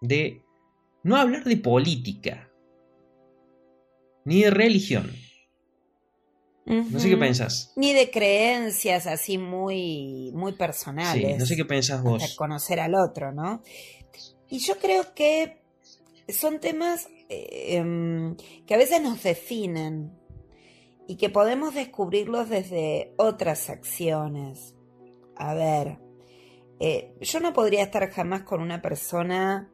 [0.00, 0.42] de
[1.02, 2.50] no hablar de política,
[4.24, 5.10] ni de religión.
[6.66, 7.72] No sé qué pensás.
[7.74, 11.32] Ni de creencias así muy, muy personales.
[11.32, 12.36] Sí, no sé qué pensás vos.
[12.36, 13.62] conocer al otro, ¿no?
[14.48, 15.62] Y yo creo que
[16.28, 18.36] son temas eh, em,
[18.66, 20.12] que a veces nos definen
[21.08, 24.76] y que podemos descubrirlos desde otras acciones.
[25.34, 25.98] A ver,
[26.78, 29.72] eh, yo no podría estar jamás con una persona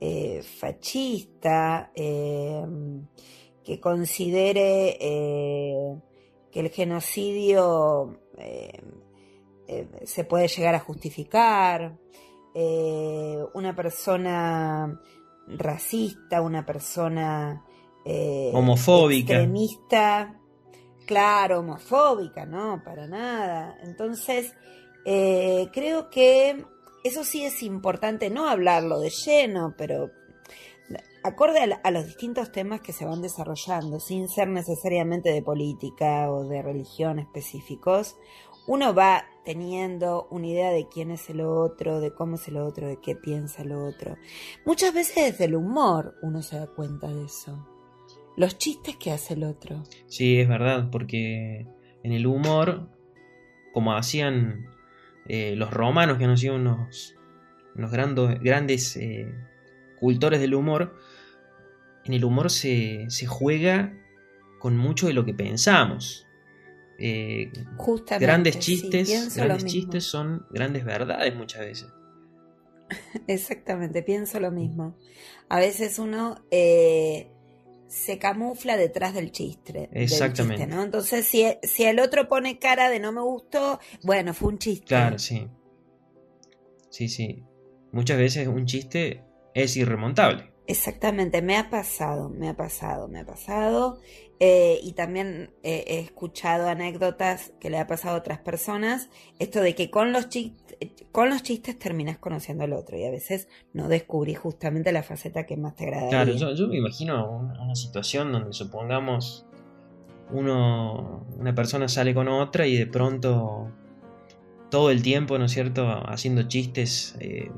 [0.00, 3.06] eh, fascista em,
[3.64, 5.96] que considere eh,
[6.56, 8.80] que el genocidio eh,
[9.68, 11.98] eh, se puede llegar a justificar.
[12.54, 14.98] Eh, una persona
[15.48, 17.62] racista, una persona
[18.54, 19.34] homofóbica.
[19.34, 20.40] Extremista,
[21.06, 23.76] claro, homofóbica, no, para nada.
[23.82, 24.54] Entonces,
[25.04, 26.64] creo que
[27.06, 30.10] eso sí es importante, no hablarlo de lleno, pero
[31.26, 36.44] acorde a, los distintos temas que se van desarrollando, sin ser necesariamente de política o
[36.44, 38.16] de religión específicos,
[38.68, 42.88] uno va teniendo una idea de quién es el otro, de cómo es el otro,
[42.88, 44.16] de qué piensa el otro.
[44.64, 47.66] Muchas veces desde el humor uno se da cuenta de eso.
[48.36, 49.82] Los chistes que hace el otro.
[50.08, 51.66] Sí, es verdad, porque
[52.02, 52.88] en el humor,
[53.72, 54.66] como hacían
[55.28, 57.14] eh, los romanos, que han sido unos,
[57.74, 59.32] unos grandes eh,
[59.98, 60.94] cultores del humor,
[62.04, 63.92] en el humor se, juega
[64.60, 66.26] con mucho de lo que pensamos.
[66.98, 67.52] Eh,
[68.20, 71.88] grandes chistes, grandes chistes son grandes verdades muchas veces.
[73.26, 74.96] Exactamente, pienso lo mismo.
[75.48, 77.30] A veces uno eh,
[77.88, 79.88] se camufla detrás del chiste.
[79.92, 80.66] Exactamente.
[80.66, 80.82] ¿no?
[80.82, 84.86] Entonces, si, si el otro pone cara de no me gustó, bueno, fue un chiste.
[84.86, 85.48] Claro, sí.
[86.90, 87.44] Sí, sí.
[87.92, 90.52] Muchas veces un chiste es irremontable.
[90.68, 94.00] Exactamente, me ha pasado, me ha pasado, me ha pasado.
[94.38, 99.08] Eh, y también he escuchado anécdotas que le ha pasado a otras personas.
[99.38, 100.76] Esto de que con los, chistes,
[101.10, 105.46] con los chistes terminas conociendo al otro y a veces no descubrís justamente la faceta
[105.46, 106.08] que más te agrada.
[106.08, 109.46] Claro, yo, me imagino una, situación donde supongamos
[110.30, 113.70] uno, una persona sale con otra y de pronto
[114.70, 117.50] todo el tiempo, ¿no es cierto?, haciendo chistes eh,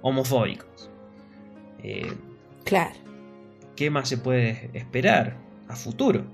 [0.00, 0.90] homofóbicos.
[1.82, 2.12] Eh,
[2.64, 2.94] claro.
[3.76, 5.41] ¿Qué más se puede esperar
[5.72, 6.24] a futuro?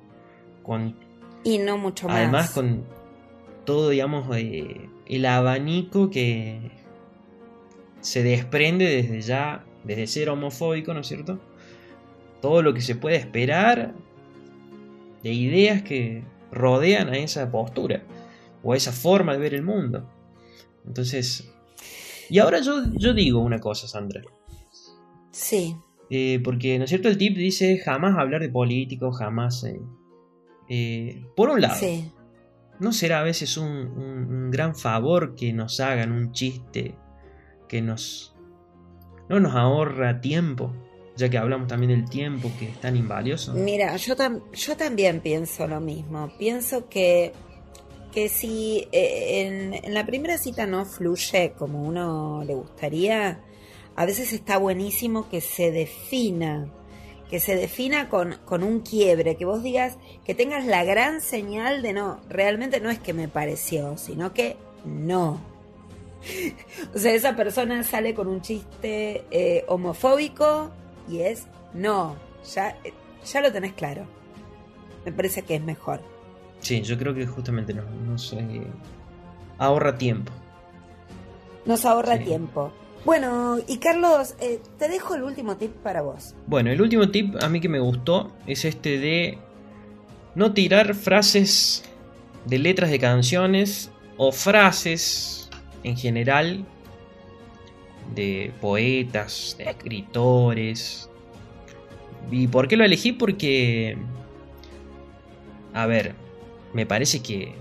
[0.62, 0.96] Con,
[1.44, 2.16] y no mucho más.
[2.16, 2.84] Además, con
[3.64, 6.70] todo, digamos, eh, el abanico que
[8.00, 11.38] se desprende desde ya, desde ser homofóbico, ¿no es cierto?
[12.40, 13.94] Todo lo que se puede esperar
[15.22, 18.02] de ideas que rodean a esa postura
[18.62, 20.08] o a esa forma de ver el mundo.
[20.86, 21.50] Entonces,
[22.30, 24.22] y ahora yo, yo digo una cosa, Sandra.
[25.30, 25.76] Sí.
[26.10, 27.08] Eh, porque, ¿no es cierto?
[27.08, 29.64] El tip dice jamás hablar de políticos, jamás...
[29.64, 29.80] Eh,
[30.70, 32.12] eh, por un lado, sí.
[32.78, 36.94] ¿no será a veces un, gran favor que nos hagan un chiste
[37.68, 38.34] que nos...
[39.28, 40.72] no nos ahorra tiempo?
[41.16, 43.52] Ya que hablamos también del tiempo que es tan invalioso.
[43.52, 44.14] Mira, yo,
[44.52, 46.30] yo también pienso lo mismo.
[46.38, 47.32] Pienso que
[48.12, 53.42] que si en, en, la primera cita no fluye como uno le gustaría,
[53.98, 56.68] a veces está buenísimo que se defina,
[57.28, 61.82] que se defina con, con, un quiebre, que vos digas, que tengas la gran señal
[61.82, 65.40] de no, realmente no es que me pareció, sino que no.
[66.94, 70.70] o sea, esa persona sale con un chiste eh, homofóbico
[71.08, 72.14] y es no,
[72.54, 72.78] ya,
[73.26, 74.06] ya lo tenés claro.
[75.04, 76.02] Me parece que es mejor.
[76.60, 78.32] Sí, yo creo que justamente no, nos
[79.58, 80.30] ahorra tiempo.
[81.66, 82.72] Nos ahorra tiempo.
[83.08, 86.34] Bueno, y Carlos, eh, te dejo el último tip para vos.
[86.46, 89.38] Bueno, el último tip a mí que me gustó es este de
[90.34, 91.84] no tirar frases
[92.44, 95.48] de letras de canciones o frases
[95.84, 96.66] en general
[98.14, 101.08] de poetas, de escritores.
[102.30, 103.12] ¿Y por qué lo elegí?
[103.12, 103.96] Porque,
[105.72, 106.14] a ver,
[106.74, 107.54] me parece que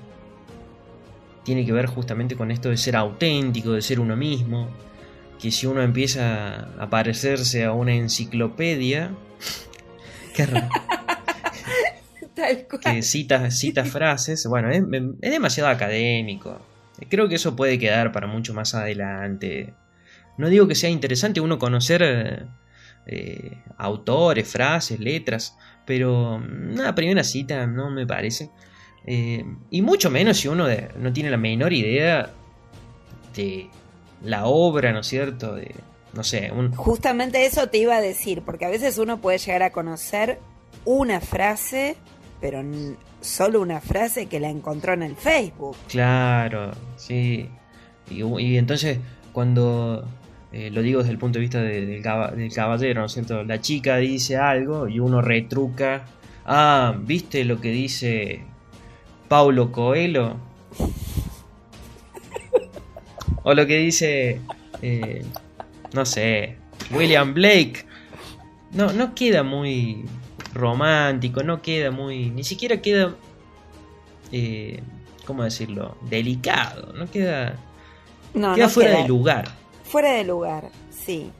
[1.46, 4.68] tiene que ver justamente con esto de ser auténtico, de ser uno mismo
[5.40, 9.12] que si uno empieza a parecerse a una enciclopedia,
[10.36, 10.48] qué
[12.84, 14.84] que cita, cita frases, bueno, es,
[15.20, 16.60] demasiado académico.
[17.10, 19.74] Creo que eso puede quedar para mucho más adelante.
[20.38, 22.48] No digo que sea interesante uno conocer
[23.06, 25.56] eh, autores, frases, letras,
[25.86, 28.50] pero una primera cita no me parece.
[29.06, 30.68] Eh, y mucho menos si uno
[31.00, 32.32] no tiene la menor idea
[33.36, 33.70] de
[34.24, 35.56] la obra, ¿no es cierto?
[35.56, 35.76] De,
[36.14, 36.74] no sé, un...
[36.76, 40.40] Justamente eso te iba a decir, porque a veces uno puede llegar a conocer
[40.86, 41.98] una frase,
[42.42, 42.64] pero
[43.22, 45.76] solo una frase que la encontró en el Facebook.
[45.88, 47.50] Claro, sí.
[48.10, 49.00] Y, entonces,
[49.34, 50.08] cuando
[50.52, 53.44] eh, lo digo desde el punto de vista del, caballero, ¿no es cierto?
[53.44, 56.06] La chica dice algo y uno retruca.
[56.46, 58.46] Ah, ¿viste lo que dice
[59.28, 60.38] Paulo Coelho?
[63.50, 64.42] O lo que dice,
[64.82, 65.24] eh,
[65.94, 66.58] no sé,
[66.92, 67.86] William Blake.
[68.74, 70.04] No, no queda muy
[70.54, 72.30] romántico, no queda muy...
[72.30, 73.16] Ni siquiera queda
[74.34, 74.82] eh,
[75.26, 75.96] ¿cómo decirlo?
[76.10, 77.56] Delicado, no queda,
[78.34, 79.48] No, queda no fuera queda- de lugar.
[79.86, 81.32] Fuera de lugar, sí.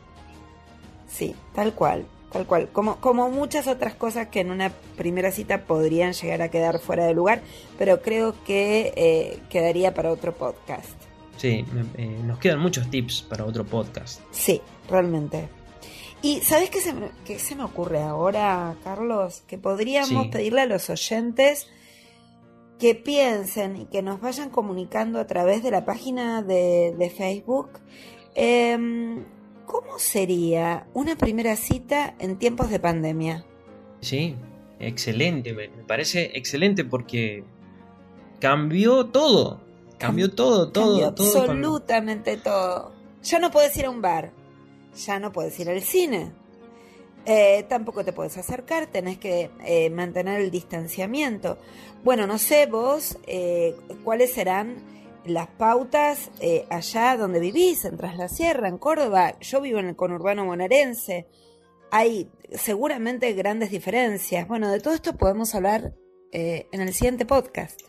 [1.10, 2.70] Sí, tal cual, tal cual.
[2.72, 7.06] Como, como muchas otras cosas que en una primera cita podrían llegar a quedar fuera
[7.06, 7.42] de lugar,
[7.78, 10.94] pero creo que eh, quedaría para otro podcast.
[11.38, 14.22] Sí, me- eh, nos quedan muchos tips para otro podcast.
[14.32, 15.50] Sí, realmente.
[16.22, 19.44] Y ¿sabes qué se me, qué se me ocurre ahora, Carlos?
[19.48, 20.30] Que podríamos Sí.
[20.32, 21.68] pedirle a los oyentes
[22.80, 27.70] que piensen y que nos vayan comunicando a través de la página de, de Facebook.
[28.36, 29.24] em,
[29.66, 33.44] ¿Cómo sería una primera cita en tiempos de pandemia?
[34.00, 34.36] Sí,
[34.80, 37.44] excelente, me, me parece excelente porque
[38.40, 39.60] cambió todo.
[39.98, 41.42] Cambió todo, todo, Cambió todo.
[41.42, 42.92] absolutamente todo.
[43.24, 44.32] Ya no puedes ir a un bar,
[44.96, 46.32] ya no puedes ir al cine,
[47.26, 51.58] eh, tampoco te puedes acercar, tenés que eh, mantener el distanciamiento.
[52.04, 54.78] Bueno, no sé vos eh, cuáles serán
[55.26, 59.38] las pautas eh, allá donde vivís, en Tras la Sierra, en Córdoba.
[59.40, 61.28] Yo vivo en el conurbano bonaerense.
[61.92, 64.48] Hay seguramente grandes diferencias.
[64.48, 65.94] Bueno, de todo esto podemos hablar
[66.32, 67.82] eh, en el siguiente podcast.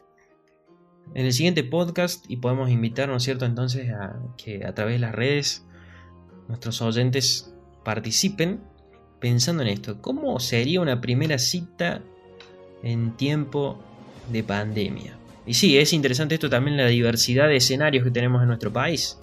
[1.14, 3.44] En el siguiente podcast y podemos invitar, ¿no es cierto?
[3.44, 5.64] Entonces a que a través de las redes
[6.48, 7.52] nuestros oyentes
[7.84, 8.60] participen
[9.20, 10.00] pensando en esto.
[10.00, 12.02] ¿Cómo sería una primera cita
[12.82, 13.78] en tiempo
[14.30, 15.16] de pandemia?
[15.46, 19.18] Y sí, es interesante esto también la diversidad de escenarios que tenemos en nuestro país.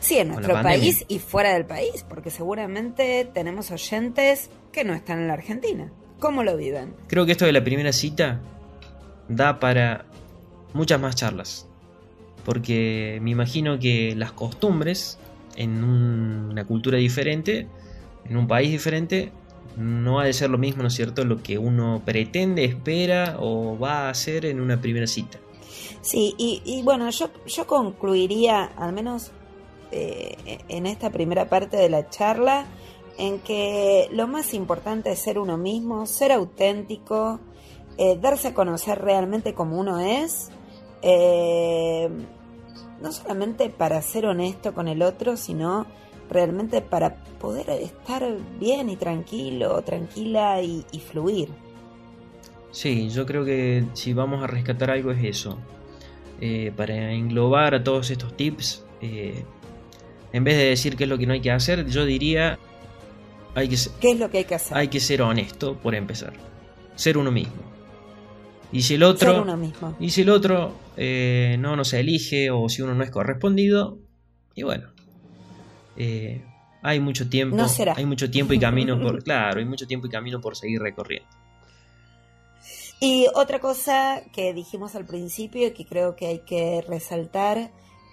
[0.00, 5.20] Sí, en nuestro país y fuera del país, porque seguramente tenemos oyentes que no están
[5.20, 5.92] en la Argentina.
[6.18, 6.94] ¿Cómo lo viven?
[7.06, 8.40] Creo que esto de la primera cita
[9.28, 10.04] da para
[10.74, 11.66] muchas más charlas.
[12.44, 15.18] Porque me imagino que las costumbres
[15.56, 17.66] en un- una cultura diferente,
[18.24, 19.32] en un país diferente,
[19.76, 23.78] no ha de ser lo mismo, ¿no es cierto?, lo que uno pretende, espera o
[23.78, 25.38] va a hacer en una primera cita.
[26.02, 29.32] Sí, y, y bueno, yo, yo concluiría, al menos
[29.92, 30.36] eh,
[30.68, 32.64] en esta primera parte de la charla,
[33.18, 37.38] en que lo más importante es ser uno mismo, ser auténtico,
[37.98, 40.50] eh, darse a conocer realmente como uno es,
[41.02, 42.08] eh,
[43.00, 45.86] no solamente para ser honesto con el otro, sino
[46.28, 48.24] realmente para poder estar
[48.58, 51.48] bien y tranquilo, tranquila y, y fluir.
[52.70, 55.58] Sí, yo creo que si vamos a rescatar algo es eso.
[56.40, 59.44] Eh, para englobar a todos estos tips, eh,
[60.32, 62.58] en vez de decir qué es lo que no hay que hacer, yo diría
[63.54, 64.76] hay que, ¿Qué es lo que hay que hacer?
[64.76, 66.32] hay que ser honesto por empezar.
[66.94, 67.69] Ser uno mismo.
[68.72, 69.96] Y si el otro, ser uno mismo.
[69.98, 73.98] y si el otro eh, no nos elige o si uno no es correspondido,
[74.54, 74.88] y bueno,
[75.96, 76.44] eh,
[76.82, 77.94] hay mucho tiempo, No será.
[77.96, 81.28] hay mucho tiempo y camino por, claro, hay mucho tiempo y camino por seguir recorriendo.
[83.00, 87.70] Y otra cosa que dijimos al principio y que creo que hay que resaltar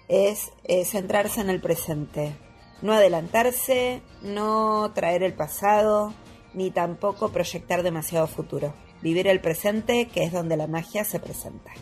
[0.08, 2.34] es eh, centrarse en el presente.
[2.80, 6.14] No adelantarse, no traer el pasado,
[6.54, 8.72] ni tampoco proyectar demasiado futuro.
[9.00, 11.72] Vivir el presente, que es donde la magia se presenta.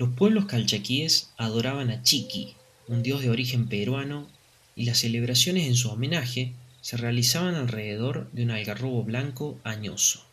[0.00, 2.56] Los pueblos calchaquíes adoraban a Chiqui,
[2.88, 4.28] un dios de origen peruano,
[4.74, 10.24] y las celebraciones en su homenaje se realizaban alrededor de un algarrobo blanco añoso.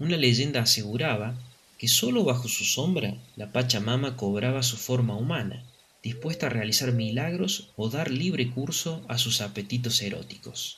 [0.00, 1.36] Una leyenda aseguraba
[1.80, 5.64] que sólo bajo su sombra la Pachamama cobraba su forma humana,
[6.02, 10.76] dispuesta a realizar milagros o dar libre curso a sus apetitos eróticos.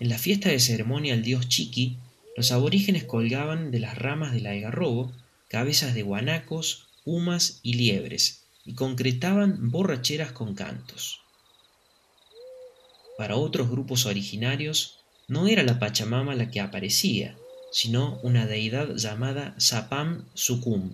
[0.00, 1.96] En la fiesta de ceremonia al dios Chiqui,
[2.36, 5.12] los aborígenes colgaban de las ramas del algarrobo
[5.46, 11.20] cabezas de guanacos, pumas y liebres, y concretaban borracheras con cantos.
[13.16, 14.98] Para otros grupos originarios,
[15.28, 17.36] no era la Pachamama la que aparecía,
[17.76, 20.92] sino una deidad llamada Sapam Sukum,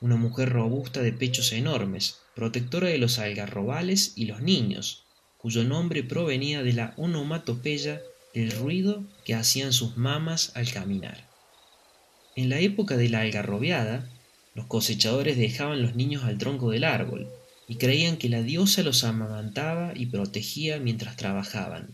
[0.00, 5.02] una mujer robusta de pechos enormes, protectora de los algarrobales y los niños,
[5.36, 8.00] cuyo nombre provenía de la onomatopeya
[8.34, 11.26] del ruido que hacían sus mamas al caminar.
[12.36, 14.08] En la época de la algarrobeada,
[14.54, 17.28] los cosechadores dejaban los niños al tronco del árbol
[17.66, 21.88] y creían que la diosa los amamantaba y protegía mientras trabajaban.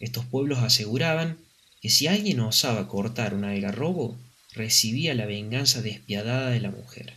[0.00, 1.38] Estos pueblos aseguraban
[1.80, 4.18] que si alguien osaba cortar un algarrobo,
[4.52, 7.14] recibía la venganza despiadada de la mujer.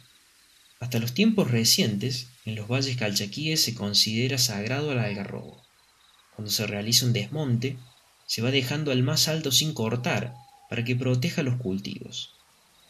[0.80, 5.62] Hasta los tiempos recientes, en los valles calchaquíes se considera sagrado al algarrobo.
[6.36, 7.78] Cuando se realiza un desmonte,
[8.26, 10.34] se va dejando al más alto sin cortar
[10.70, 12.32] para que proteja los cultivos.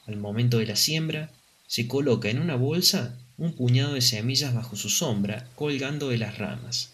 [0.07, 1.31] Al momento de la siembra,
[1.67, 6.37] se coloca en una bolsa un puñado de semillas bajo su sombra, colgando de las
[6.37, 6.93] ramas.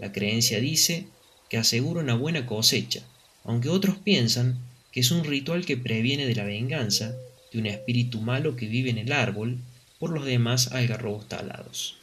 [0.00, 1.06] La creencia dice
[1.50, 3.02] que asegura una buena cosecha,
[3.44, 4.58] aunque otros piensan
[4.92, 7.14] que es un ritual que previene de la venganza
[7.52, 9.58] de un espíritu malo que vive en el árbol
[9.98, 11.96] por los demás algarrobos talados.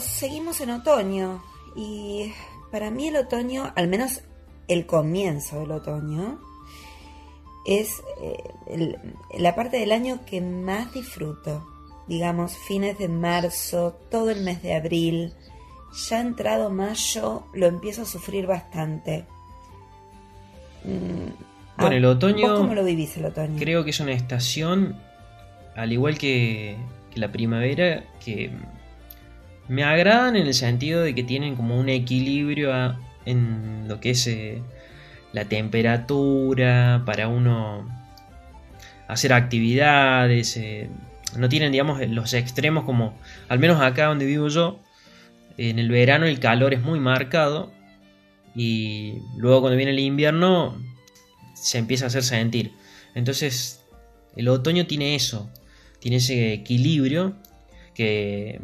[0.00, 1.42] Seguimos en otoño
[1.76, 2.32] y
[2.70, 4.22] para mí el otoño, al menos
[4.68, 6.40] el comienzo del otoño,
[7.66, 8.96] es eh,
[9.38, 11.66] la parte del año que más disfruto.
[12.08, 15.32] Digamos, fines de marzo, todo el mes de abril.
[16.08, 19.26] Ya entrado mayo, lo empiezo a sufrir bastante.
[20.84, 22.56] Mm, bueno, el otoño.
[22.56, 23.56] cómo lo vivís el otoño?
[23.58, 24.98] Creo que es una estación,
[25.76, 26.76] al igual que,
[27.12, 28.50] que la primavera, que
[29.72, 32.70] me agradan en el sentido de que tienen como un equilibrio
[33.24, 34.60] en lo que es eh,
[35.32, 37.88] la temperatura para uno
[39.08, 40.58] hacer actividades.
[40.58, 40.90] Eh,
[41.38, 43.18] no tienen, digamos, los extremos como,
[43.48, 44.78] al menos acá donde vivo yo,
[45.56, 47.72] en el verano el calor es muy marcado
[48.54, 50.76] y luego cuando viene el invierno
[51.54, 52.72] se empieza a hacer sentir.
[53.14, 53.82] Entonces
[54.36, 55.50] el otoño tiene eso,
[55.98, 57.36] tiene ese equilibrio
[57.94, 58.60] que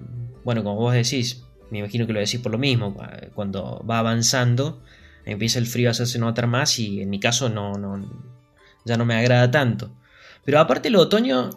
[0.48, 2.96] bueno, como vos decís, me imagino que lo decís por lo mismo,
[3.34, 4.82] cuando va avanzando
[5.26, 8.02] empieza el frío a hacerse notar más y en mi caso no, no
[8.86, 9.90] ya no me agrada tanto.
[10.46, 11.50] Pero aparte el otoño,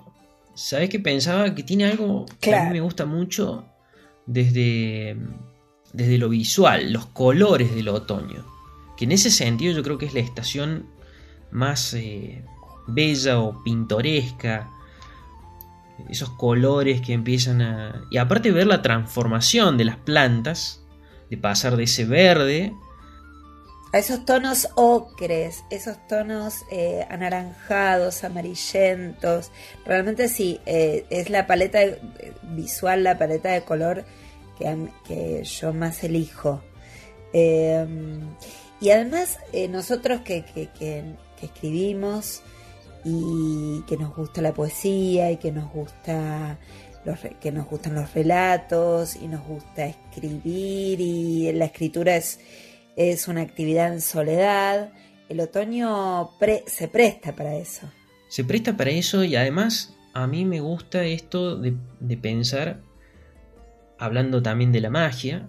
[0.55, 1.55] ¿sabes qué pensaba?
[1.55, 3.63] Que tiene algo que a mí me gusta mucho
[4.25, 5.15] desde,
[5.93, 8.45] desde lo visual, los colores del otoño.
[8.97, 10.87] Que en ese sentido yo creo que es la estación
[11.49, 12.43] más eh,
[12.87, 14.69] bella o pintoresca
[16.09, 18.05] esos colores que empiezan a...
[18.09, 20.83] Y aparte ver la transformación de las plantas,
[21.29, 22.73] de pasar de ese verde...
[23.93, 29.51] A esos tonos ocres, esos tonos eh, anaranjados, amarillentos.
[29.85, 31.79] Realmente sí, eh, es la paleta
[32.53, 34.05] visual, la paleta de color
[34.57, 36.61] que, que yo más elijo.
[37.33, 38.21] Em,
[38.79, 42.43] y además, eh, nosotros que, que, que escribimos,
[43.03, 46.57] y que nos gusta la poesía y que nos gusta
[47.05, 52.39] los, que nos gustan los relatos y nos gusta escribir y la escritura es,
[52.95, 54.93] es una actividad en soledad.
[55.29, 56.31] El otoño
[56.67, 57.89] se presta para eso.
[58.29, 62.81] Se presta para eso y además a mí me gusta esto de, de pensar,
[63.97, 65.47] hablando también de la magia,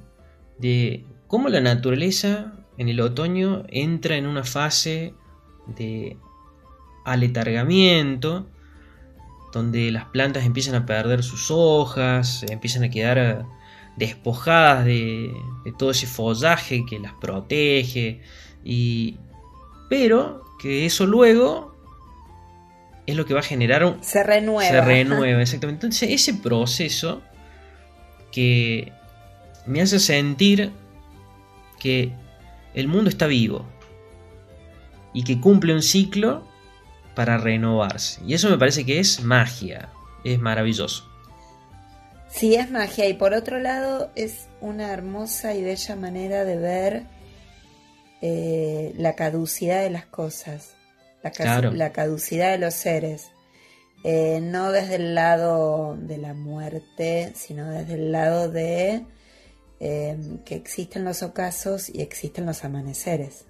[0.59, 5.15] de cómo la naturaleza en el otoño entra en una fase
[5.77, 6.17] de
[7.05, 8.47] aletargamiento,
[9.53, 13.39] donde las plantas empiezan a perder sus hojas, empiezan a quedar eh,
[13.97, 15.33] despojadas de,
[15.79, 18.21] todo ese follaje que las protege,
[18.65, 19.19] y,
[19.89, 21.77] pero que eso luego
[23.07, 24.03] es lo que va a generar un...
[24.03, 24.71] Se renueva.
[24.71, 25.87] Se renueva, exactamente.
[25.87, 27.23] Entonces ese proceso
[28.31, 28.93] que
[29.67, 30.73] me hace sentir
[31.79, 32.13] que
[32.75, 33.67] el mundo está vivo
[35.13, 36.47] y que cumple un ciclo
[37.15, 38.21] para renovarse.
[38.27, 39.89] Y eso me parece que es magia,
[40.25, 41.09] es maravilloso.
[42.29, 47.03] Sí, es magia y por otro lado es una hermosa y bella manera de ver
[48.23, 50.75] eh, la caducidad de las cosas,
[51.23, 53.31] la, caducidad de los seres.
[54.05, 59.05] Eh, no desde el lado de la muerte, sino desde el lado de
[59.79, 63.45] eh, que existen los ocasos y existen los amaneceres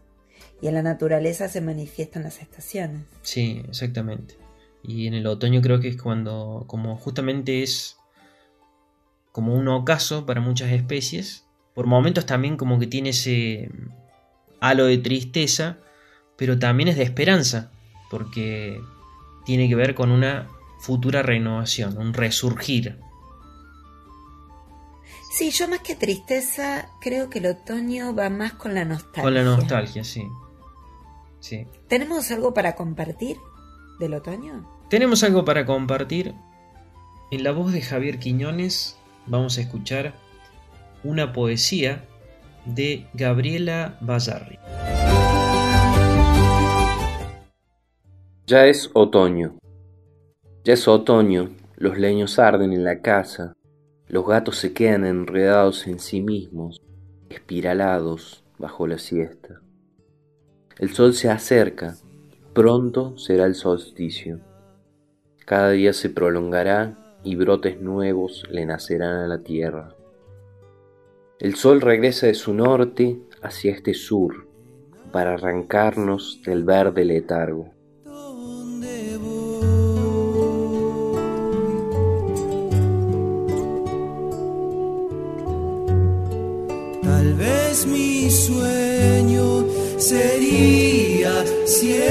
[0.63, 3.03] y en la naturaleza se manifiestan las estaciones.
[3.23, 4.39] Sí, exactamente.
[4.85, 7.97] Y en el otoño creo que es cuando, como justamente es
[9.33, 11.45] como un ocaso para muchas especies,
[11.75, 13.71] por momentos también como que tiene ese
[14.61, 15.79] halo de tristeza,
[16.37, 17.73] pero también es de esperanza,
[18.09, 18.81] porque
[19.45, 20.49] tiene que ver con una
[20.79, 23.01] futura renovación, un resurgir.
[25.33, 29.23] Sí, yo más que tristeza, creo que el otoño va más con la nostalgia.
[29.23, 30.25] Con la nostalgia, sí.
[31.89, 33.37] ¿Tenemos algo para compartir
[33.99, 34.69] del otoño?
[34.89, 36.35] Tenemos algo para compartir.
[37.31, 40.15] En la voz de Javier Quiñones vamos a escuchar
[41.03, 42.05] una poesía
[42.67, 44.59] de Gabriela Bazarri.
[48.47, 49.57] Ya es otoño.
[50.65, 53.55] Ya es otoño, los leños arden en la casa,
[54.07, 56.81] los gatos se quedan enredados en sí mismos,
[57.31, 59.62] espiralados bajo la siesta.
[60.79, 61.97] El sol se acerca,
[62.53, 64.39] Pronto será el solsticio.
[65.47, 69.95] Cada día se prolongará y brotes nuevos le nacerán a la tierra.
[71.39, 74.47] El sol regresa de su norte hacia este sur
[75.13, 77.71] para arrancarnos del verde letargo.
[87.03, 89.62] Tal vez mi sueño
[90.03, 92.03] sería cierto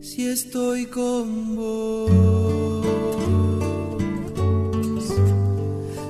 [0.00, 2.12] si estoy con vos,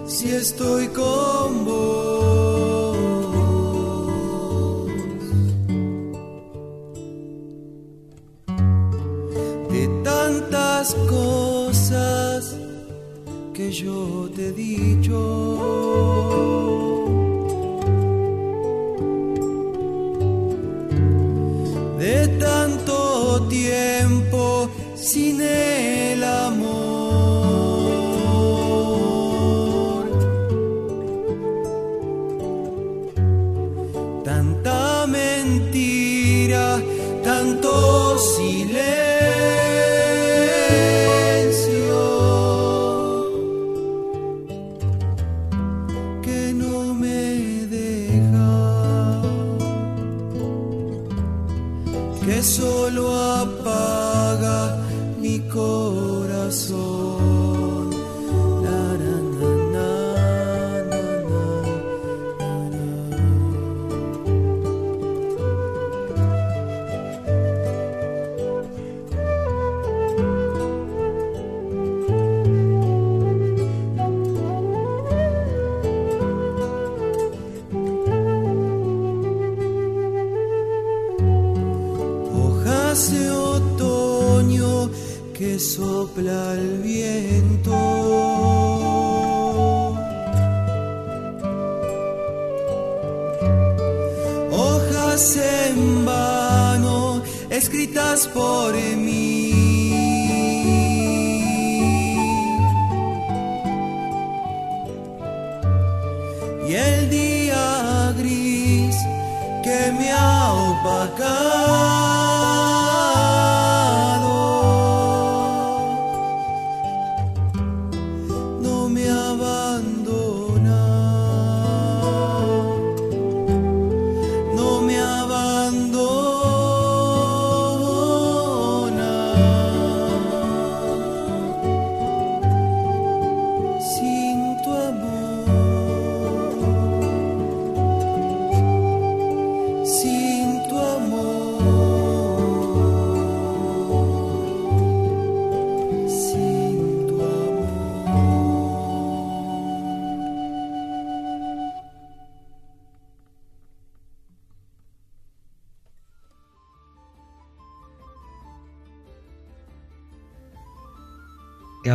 [0.07, 2.68] si estoy con vos.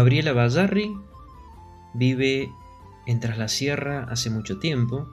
[0.03, 0.97] Gabriela Ballarri
[1.93, 2.51] vive
[3.07, 5.07] en Tras la Sierra hace mucho tiempo,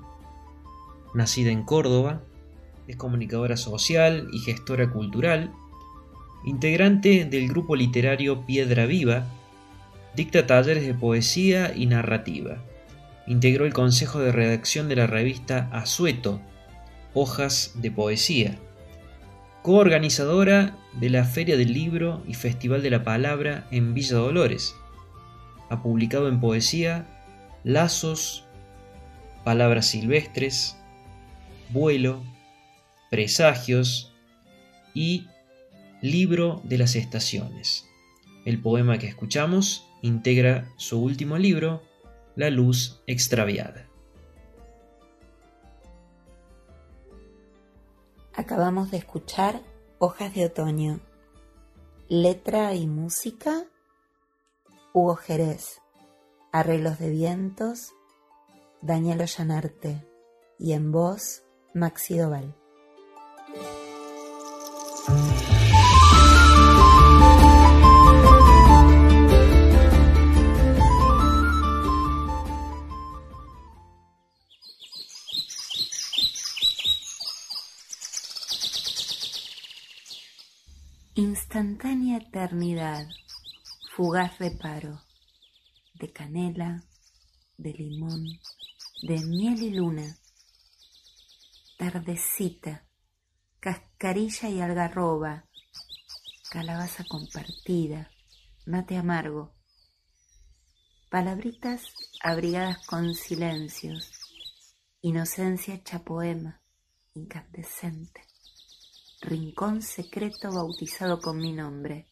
[1.15, 2.25] nacida en Córdoba,
[2.89, 5.53] es comunicadora social y gestora cultural,
[6.45, 9.27] integrante del grupo literario Piedra Viva,
[10.17, 12.57] dicta talleres de poesía y narrativa.
[13.29, 16.41] Integró el consejo de redacción de la revista Asueto,
[17.15, 18.59] Hojas de Poesía.
[19.63, 24.75] Coorganizadora de la Feria del Libro y Festival de la Palabra en Villa Dolores.
[25.71, 27.07] Ha publicado en poesía
[27.65, 28.45] Lazos,
[29.45, 30.77] Palabras Silvestres,
[31.71, 32.23] Vuelo,
[33.11, 34.13] Presagios
[34.93, 35.27] y
[36.03, 37.87] Libro de las Estaciones.
[38.45, 41.83] El poema que escuchamos integra su último libro,
[42.37, 43.87] La Luz Extraviada.
[48.35, 49.61] Acabamos de escuchar
[49.99, 51.01] Hojas de Otoño.
[52.09, 53.67] Letra y música,
[54.93, 55.81] Hugo Jerez.
[56.53, 57.93] Arreglos de vientos,
[58.83, 60.05] Daniel Ollanarte.
[60.59, 62.57] Y en voz, Maxi Doval.
[81.15, 83.07] Instantánea eternidad,
[83.93, 85.03] fugaz reparo,
[85.95, 86.85] de canela,
[87.59, 88.25] de limón,
[89.03, 90.17] de miel y luna,
[91.77, 92.87] tardecita,
[93.59, 95.49] cascarilla y algarroba,
[96.53, 98.13] calabaza compartida,
[98.65, 99.57] mate amargo,
[101.11, 101.83] palabritas
[102.23, 104.13] abrigadas con silencios,
[105.01, 106.63] inocencia hecha poema,
[107.15, 108.23] incandescente,
[109.21, 112.10] rincón secreto bautizado con mi nombre,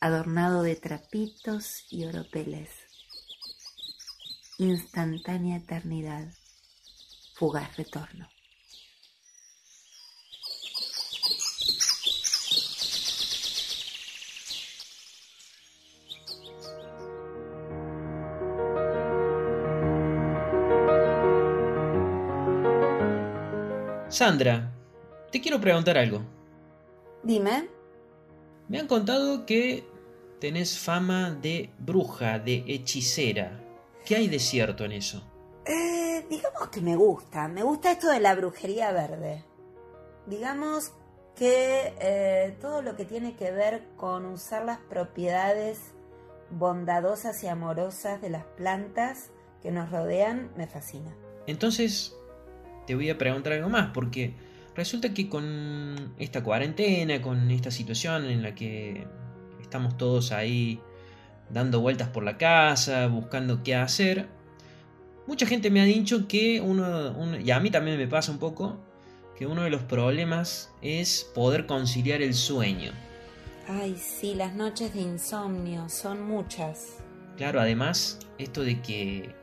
[0.00, 2.70] adornado de trapitos y oropeles,
[4.58, 6.32] instantánea eternidad,
[7.34, 8.28] fugaz retorno.
[24.08, 24.72] Sandra,
[25.30, 26.22] te quiero preguntar algo.
[27.22, 27.75] Dime,
[28.68, 29.84] Me han contado que
[30.40, 33.60] tenés fama de bruja, de hechicera.
[34.04, 35.22] ¿Qué hay de cierto en eso?
[35.66, 39.44] eh, digamos que me gusta, me gusta esto de la brujería verde.
[40.26, 40.92] Digamos
[41.34, 45.78] que eh, todo lo que tiene que ver con usar las propiedades
[46.50, 51.14] bondadosas y amorosas de las plantas que nos rodean me fascina.
[51.46, 52.16] Entonces,
[52.86, 54.34] te voy a preguntar algo más, porque
[54.76, 59.06] resulta que con esta cuarentena, con esta situación en la que
[59.60, 60.80] estamos todos ahí
[61.50, 64.28] dando vueltas por la casa, buscando qué hacer,
[65.26, 68.38] mucha gente me ha dicho que uno, uno- y a mí también me pasa un
[68.38, 68.78] poco,
[69.36, 72.92] que uno de los problemas es poder conciliar el sueño.
[73.68, 76.98] Ay, sí, las noches de insomnio son muchas.
[77.36, 79.34] Claro, además, esto de que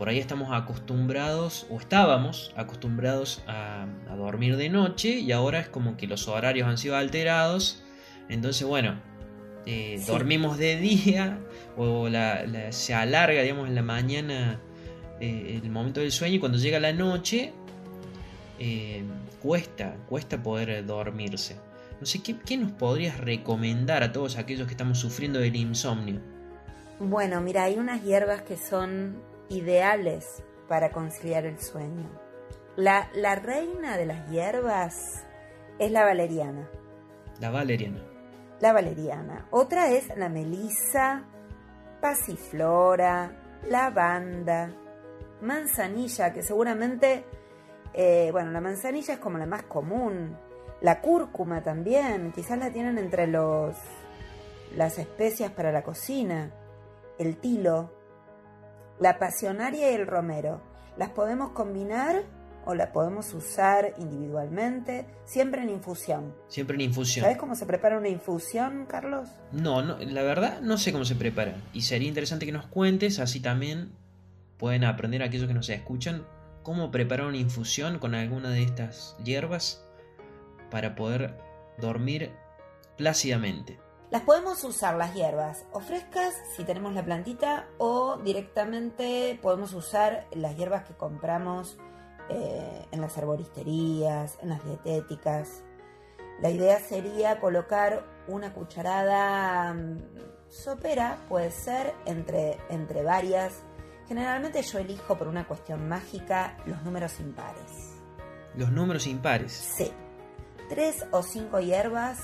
[0.00, 5.68] por ahí estamos acostumbrados, o estábamos acostumbrados a, a dormir de noche, y ahora es
[5.68, 7.82] como que los horarios han sido alterados.
[8.30, 8.94] Entonces, bueno,
[9.66, 10.10] eh, Sí.
[10.10, 11.38] dormimos de día,
[11.76, 14.58] o la- la- se alarga, digamos, en la mañana
[15.20, 17.52] eh, el momento del sueño, y cuando llega la noche,
[18.58, 19.04] eh,
[19.42, 21.56] cuesta, cuesta poder dormirse.
[22.00, 26.20] No sé, ¿qué, ¿qué nos podrías recomendar a todos aquellos que estamos sufriendo del insomnio?
[26.98, 29.16] Bueno, mira, hay unas hierbas que son
[29.50, 32.08] ideales para conciliar el sueño.
[32.76, 35.26] La, la reina de las hierbas
[35.78, 36.70] es la valeriana.
[37.40, 38.02] La valeriana.
[38.60, 39.46] La valeriana.
[39.50, 41.24] Otra es la melisa,
[42.00, 44.72] pasiflora, lavanda,
[45.40, 47.24] manzanilla, que seguramente,
[47.92, 50.36] eh, bueno, la manzanilla es como la más común.
[50.80, 53.76] La cúrcuma también, quizás la tienen entre los
[54.76, 56.52] las especias para la cocina.
[57.18, 57.90] El tilo,
[59.00, 60.62] la pasionaria y el romero.
[60.96, 62.22] Las podemos combinar
[62.66, 66.34] o las podemos usar individualmente, siempre en infusión.
[66.48, 67.24] Siempre en infusión.
[67.24, 69.30] ¿Sabes cómo se prepara una infusión, Carlos?
[69.50, 71.56] No, no, la verdad no sé cómo se prepara.
[71.72, 73.92] Y sería interesante que nos cuentes, así también
[74.58, 76.26] pueden aprender aquellos que nos escuchan
[76.62, 79.82] cómo preparar una infusión con alguna de estas hierbas
[80.70, 81.38] para poder
[81.78, 82.30] dormir
[82.98, 83.78] plácidamente.
[84.10, 90.26] Las podemos usar las hierbas o frescas si tenemos la plantita o directamente podemos usar
[90.32, 91.78] las hierbas que compramos
[92.28, 95.62] eh, en las arboristerías, en las dietéticas.
[96.40, 99.98] La idea sería colocar una cucharada mm,
[100.48, 103.62] sopera, puede ser, entre, entre varias.
[104.08, 107.94] Generalmente yo elijo por una cuestión mágica los números impares.
[108.56, 109.52] Los números impares.
[109.52, 109.92] Sí.
[110.68, 112.18] Tres o cinco hierbas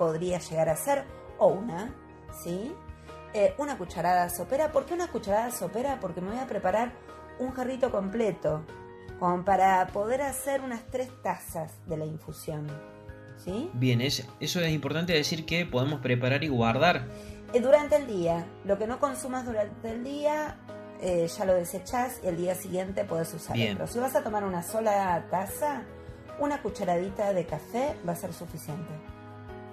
[0.00, 1.04] podría llegar a ser,
[1.38, 1.94] o una,
[2.42, 2.74] ¿sí?
[3.34, 4.72] Eh, una cucharada sopera.
[4.72, 5.98] ¿Por qué una cucharada sopera?
[6.00, 6.92] Porque me voy a preparar
[7.38, 8.62] un jarrito completo,
[9.18, 12.66] como para poder hacer unas tres tazas de la infusión,
[13.36, 13.70] ¿sí?
[13.74, 17.04] Bien, es- eso es importante decir que podemos preparar y guardar.
[17.52, 20.56] Eh, durante el día, lo que no consumas durante el día,
[21.02, 23.62] eh, ya lo desechás y el día siguiente puedes usarlo.
[23.74, 25.82] Pero si vas a tomar una sola taza,
[26.38, 28.88] una cucharadita de café va a ser suficiente.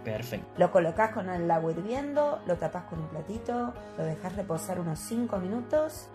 [0.07, 0.47] Perfecto.
[0.57, 4.99] Lo colocas con el agua hirviendo, lo tapas con un platito, lo dejas reposar unos
[4.99, 6.07] 5 minutos,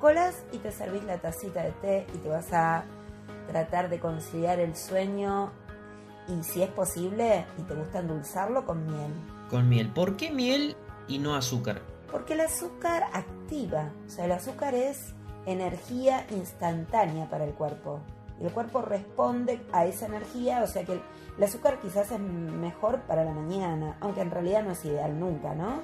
[0.00, 2.84] colas y te servís la tacita de té y te vas a
[3.46, 5.52] tratar de conciliar el sueño
[6.28, 9.12] y si es posible y te gusta endulzarlo con miel.
[9.50, 9.90] Con miel.
[9.90, 10.74] ¿Por qué miel
[11.06, 11.82] y no azúcar?
[12.10, 15.14] Porque el azúcar activa, o sea, el azúcar es
[15.44, 18.00] energía instantánea para el cuerpo.
[18.40, 23.24] El cuerpo responde a esa energía, o sea que el, azúcar quizás es mejor para
[23.24, 25.82] la mañana, aunque en realidad no es ideal nunca, ¿no?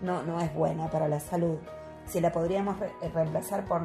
[0.00, 1.58] No, no es buena para la salud.
[2.06, 3.82] Si la podríamos re- reemplazar por,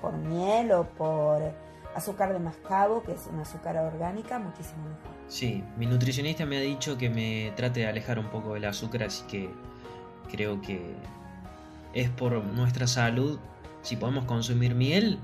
[0.00, 1.42] por miel o por
[1.94, 5.16] azúcar de mascabo, que es una azúcar orgánica, muchísimo mejor.
[5.28, 9.02] Sí, mi nutricionista me ha dicho que me trate de alejar un poco del azúcar,
[9.04, 9.50] así que
[10.30, 10.94] creo que
[11.92, 13.38] es por nuestra salud
[13.82, 15.18] si podemos consumir miel,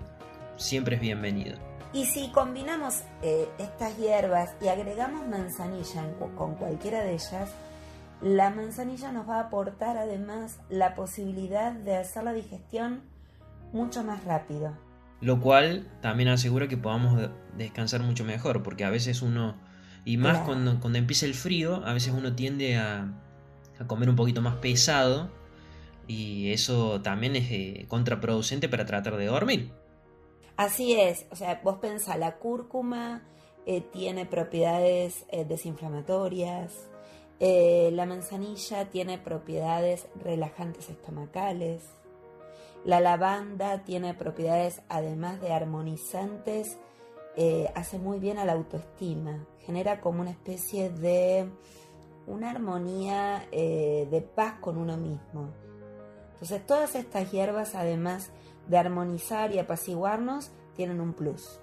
[0.57, 1.57] siempre es bienvenido.
[1.95, 6.05] Y si combinamos eh, estas hierbas y agregamos manzanilla
[6.37, 7.51] con cualquiera de ellas,
[8.23, 13.03] la manzanilla nos va a aportar además la posibilidad de hacer la digestión
[13.73, 14.73] mucho más rápido.
[15.21, 19.57] Lo cual también asegura que podamos de- descansar mucho mejor, porque a veces uno,
[20.05, 20.47] y más Claro.
[20.47, 23.13] cuando, cuando empieza el frío, a veces uno tiende a,
[23.79, 25.31] a comer un poquito más pesado
[26.09, 29.73] y eso también es eh, contraproducente para tratar de dormir.
[30.57, 33.23] Así es, o sea, vos pensá, la cúrcuma
[33.65, 36.91] eh, tiene propiedades eh, desinflamatorias,
[37.41, 41.83] eh, la manzanilla tiene propiedades relajantes estomacales,
[42.85, 46.79] la lavanda tiene propiedades además de armonizantes,
[47.75, 51.49] hace muy bien a la autoestima, genera como una especie de
[52.27, 55.49] una armonía de paz con uno mismo.
[56.35, 58.33] Entonces todas estas hierbas, además
[58.69, 61.61] de armonizar y apaciguarnos, tienen un plus.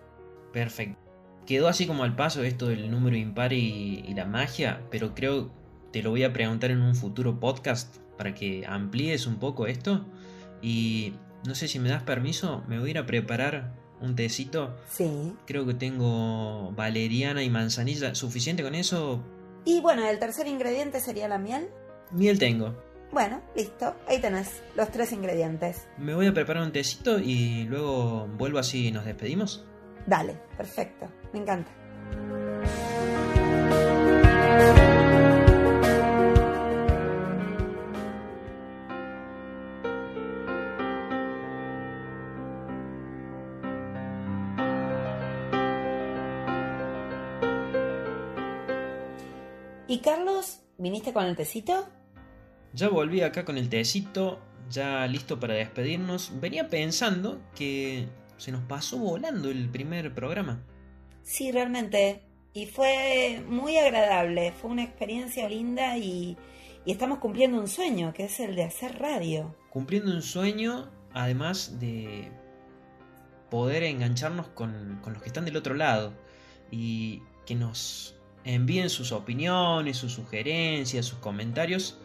[0.53, 0.99] Perfecto.
[1.45, 5.51] Quedó así como al paso esto del número impar y, y la magia, pero creo
[5.91, 10.05] te lo voy a preguntar en un futuro podcast para que amplíes un poco esto.
[10.61, 11.13] Y
[11.45, 14.75] no sé si me das permiso, me voy a ir a preparar un tecito.
[14.89, 15.33] Sí.
[15.45, 18.15] Creo que tengo valeriana y manzanilla.
[18.15, 19.23] ¿Suficiente con eso?
[19.65, 21.69] Y bueno, el tercer ingrediente sería la miel.
[22.11, 22.75] Miel tengo.
[23.11, 23.95] Bueno, listo.
[24.07, 25.87] Ahí tenés los tres ingredientes.
[25.97, 29.65] Me voy a preparar un tecito y luego vuelvo así y nos despedimos.
[30.05, 31.07] Dale, perfecto.
[31.33, 31.71] Me encanta.
[49.87, 51.87] ¿Y Carlos, viniste con el tecito?
[52.73, 54.39] Ya volví acá con el tecito,
[54.69, 56.31] ya listo para despedirnos.
[56.39, 58.07] Venía pensando que
[58.37, 60.63] se nos pasó volando el primer programa.
[61.23, 62.23] Sí, realmente.
[62.53, 66.37] Y fue muy agradable, fue una experiencia linda y,
[66.85, 69.55] y estamos cumpliendo un sueño, que es el de hacer radio.
[69.69, 72.31] Cumpliendo un sueño, además de
[73.51, 76.13] poder engancharnos con, con los que están del otro lado
[76.71, 81.98] y que nos envíen sus opiniones, sus sugerencias, sus comentarios,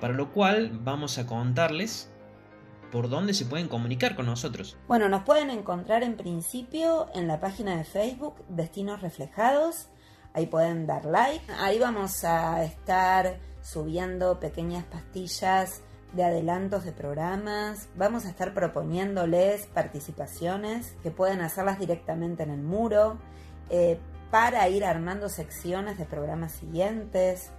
[0.00, 2.10] para lo cual vamos a contarles
[2.90, 4.76] por dónde se pueden comunicar con nosotros.
[4.88, 9.88] Bueno, nos pueden encontrar en principio en la página de Facebook Destinos Reflejados.
[10.32, 11.44] Ahí pueden dar like.
[11.58, 15.82] Ahí vamos a estar subiendo pequeñas pastillas
[16.12, 17.88] de adelantos de programas.
[17.96, 23.18] Vamos a estar proponiéndoles participaciones que pueden hacerlas directamente en el muro
[23.68, 23.98] eh,
[24.30, 27.52] para ir armando secciones de programas siguientes.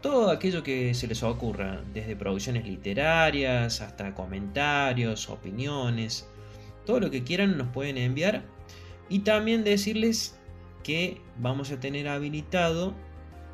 [0.00, 6.28] todo aquello que se les ocurra, desde producciones literarias hasta comentarios, opiniones,
[6.86, 8.44] todo lo que quieran nos pueden enviar.
[9.08, 10.38] Y también decirles
[10.82, 12.94] que vamos a tener habilitado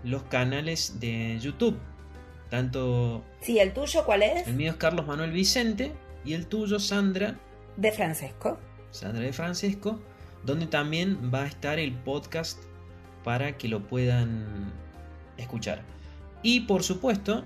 [0.02, 1.78] los canales de YouTube.
[2.50, 4.46] Tanto Sí, ¿el tuyo cuál es?
[4.46, 5.92] el mío es Carlos Manuel Vicente
[6.24, 7.38] y el tuyo Sandra,
[7.76, 8.58] De Francesco.
[8.90, 9.98] Sandra de Francesco,
[10.44, 12.62] donde también va a estar el podcast
[13.24, 14.72] para que lo puedan
[15.38, 15.93] escuchar.
[16.44, 17.42] Y por supuesto,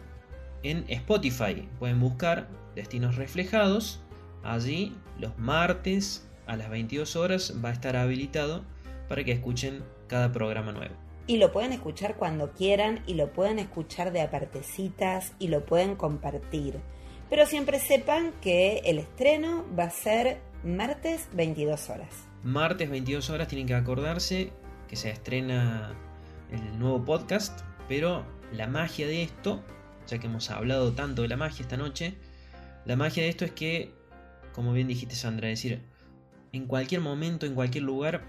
[0.65, 4.03] en Spotify pueden buscar Destinos Reflejados.
[4.43, 8.65] Allí los martes a las 22 horas va a estar habilitado
[9.09, 10.97] para que escuchen cada programa nuevo.
[11.29, 15.95] Y lo pueden escuchar cuando quieran y lo pueden escuchar de apartecitas y lo pueden
[15.95, 16.81] compartir.
[17.31, 22.27] Pero siempre sepan que el estreno va a ser martes 22 horas.
[22.43, 24.51] Martes 22 horas tienen que acordarse
[24.89, 25.95] que se estrena
[26.51, 29.63] el nuevo podcast, pero la magia de esto,
[30.07, 32.15] ya que hemos hablado tanto de la magia esta noche,
[32.85, 33.93] la magia de esto es que,
[34.55, 35.83] como bien dijiste Sandra, es decir,
[36.53, 38.23] en cualquier momento, en cualquier lugar,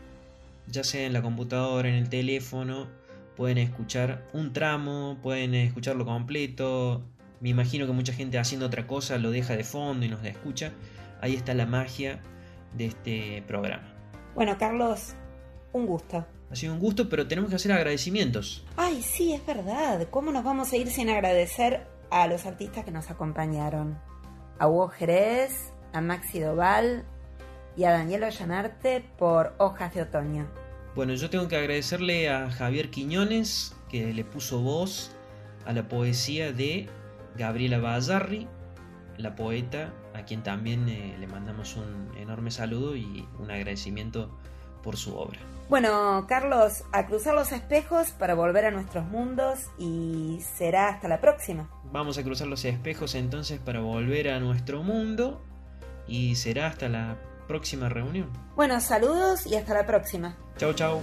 [0.68, 2.88] ya sea en la computadora, en el teléfono,
[3.36, 7.04] pueden escuchar un tramo, pueden escucharlo completo.
[7.40, 10.74] Me imagino que mucha gente haciendo otra cosa lo deja de fondo y nos escucha.
[11.22, 12.22] Ahí está la magia
[12.76, 13.94] de este programa.
[14.36, 15.16] Bueno, Carlos,
[15.72, 16.26] un gusto.
[16.52, 18.66] Ha sido un gusto, pero tenemos que hacer agradecimientos.
[18.76, 20.08] Ay, sí, es verdad.
[20.10, 24.00] ¿Cómo nos vamos a ir sin agradecer a los artistas que nos acompañaron?
[24.58, 27.06] A Hugo Jerez, a Maxi Doval
[27.78, 30.48] y a Daniel Ollanarte por Hojas de Otoño.
[30.96, 35.12] Bueno, yo tengo que agradecerle a Javier Quiñones que le puso voz
[35.66, 36.90] a la poesía de
[37.38, 38.48] Gabriela Bazarri,
[39.18, 44.36] la poeta, a quien también eh, le mandamos un enorme saludo y un agradecimiento
[44.84, 45.40] por su obra.
[45.70, 51.22] Bueno, Carlos, a cruzar los espejos para volver a nuestros mundos y será hasta la
[51.22, 51.70] próxima.
[51.92, 55.44] Vamos a cruzar los espejos entonces para volver a nuestro mundo
[56.08, 57.18] y será hasta la
[57.48, 58.32] próxima reunión.
[58.56, 60.36] Bueno, saludos y hasta la próxima.
[60.58, 61.02] Chao, chao.